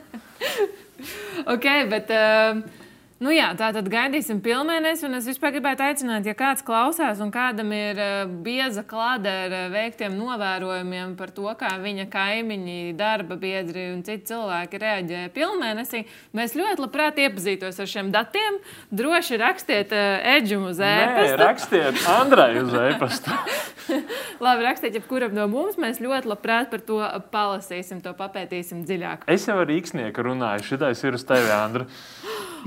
[1.57, 2.13] ok, bet.
[2.13, 2.82] Uh,
[3.23, 5.07] Nu jā, tā tad gaidīsim pilnmēnesi.
[5.15, 9.67] Es vispār gribētu aicināt, ja kāds klausās un kādam ir uh, bieza klāde ar uh,
[9.71, 16.03] veiktiem novērojumiem par to, kā viņa kaimiņi, darba biedri un citi cilvēki reaģē pilnmēnesī,
[16.35, 18.59] mēs ļoti labprāt iepazītos ar šiem datiem.
[18.91, 21.39] Droši rakstiet uh, Edžam uz e-pasta.
[21.45, 23.39] Rakstiet Andrai uz e-pasta.
[24.45, 25.79] Labi, rakstiet jebkuram no mums.
[25.79, 26.99] Mēs ļoti labprāt par to
[27.31, 29.29] palasīsim, to papētīsim dziļāk.
[29.31, 30.73] Es jau ar Rīgsnieku runāju.
[30.73, 31.87] Šitais ir uz tevi, Andra.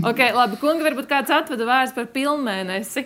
[0.03, 3.05] Okay, labi, kungi, varbūt kāds atveda vārds par pilnmēnesi.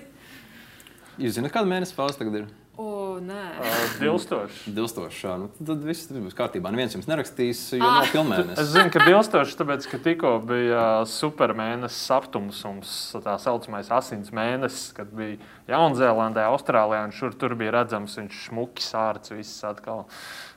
[1.19, 2.47] Jūs zināt, kāda mēneša fāze tagad ir?
[2.79, 4.71] O, nē, Uh, Dilstoši.
[4.71, 5.33] Dilstošā.
[5.41, 6.71] Nu, tad viss būs kārtībā.
[6.71, 8.69] Neviens jums nerakstīs, jo nav Es pilnmēnesis.
[8.71, 15.35] zinu, ka dilstoši, tāpēc, ka tikko bija supermēnesis aptumsums, tā saucamais asins mēnesis, kad bija
[15.67, 20.05] Jaunzēlandē, Austrālijā, un šur tur bija redzams viņš smuki sārts, viss atkal.
[20.07, 20.48] Uh,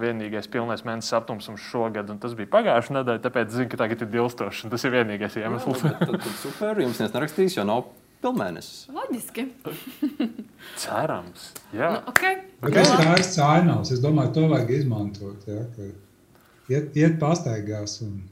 [0.00, 4.12] vienīgais pilnais mēnesis aptumsums šogad, un tas bija pagājušā nedēļa, tāpēc zinu, ka tagad ir
[4.12, 4.70] dilstoši.
[4.72, 5.82] Tas ir vienīgais iemesls.
[5.84, 7.88] Tad, tad, tad super, jums neviens nerakstīs, jo nav
[8.22, 8.88] pilnmēnesis.
[8.94, 9.46] loģiski.
[10.82, 11.50] Cerams.
[11.74, 11.92] Jā.
[11.94, 12.42] Nu, okay.
[12.62, 13.92] Bet tas ir tāds cainavs.
[13.94, 15.46] Es domāju, to vajag izmantot.
[15.48, 15.90] Ja, ka
[16.72, 18.00] iet, iet pastaigās.
[18.06, 18.22] Un...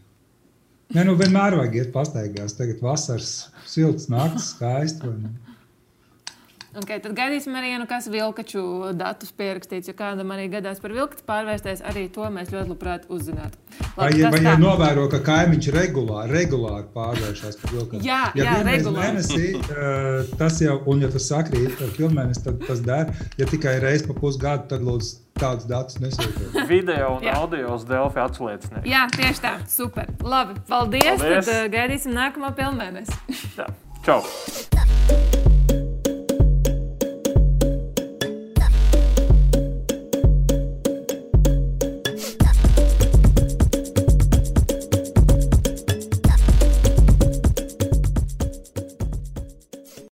[0.95, 2.57] Nē, nu vienmēr vajag iet pastaigās.
[2.59, 3.35] Tagad vasaras
[3.69, 5.13] silts naktis, skaisti.
[5.13, 5.37] Un...
[6.77, 9.89] Okay, tad gaidīsim arī, ja nu kas vilkaču datus pierakstīts.
[9.89, 13.57] Ja kādam arī gadās par vilkatu pārvērsties, arī to mēs ļoti labprāt uzzinātu.
[13.97, 14.51] Vai, Labi, vai tā.
[14.51, 18.01] ja novēro, ka kaimiņš regulāri, regulāri pārvēršas par vilku?
[18.05, 19.07] Jā, ja jā, regulāri.
[19.07, 23.15] Mēnesī, uh, tas jau, un ja tas sakrīt ar pilnmēnesi, tad tas der.
[23.41, 26.61] Ja tikai reizi pa pusgadu, tad lūdzu tādus datus nesūtiet.
[26.73, 27.39] Video un Jā.
[27.41, 28.93] audio uz Delfi atsliecinieki.
[28.93, 29.55] Jā, tieši tā.
[29.73, 30.13] Super.
[30.21, 30.61] Labi.
[30.69, 31.17] Paldies.
[31.17, 31.49] Paldies.
[31.49, 33.17] Tad uh, gaidīsim nākamo pilnmēnesi.
[34.05, 34.21] Čau!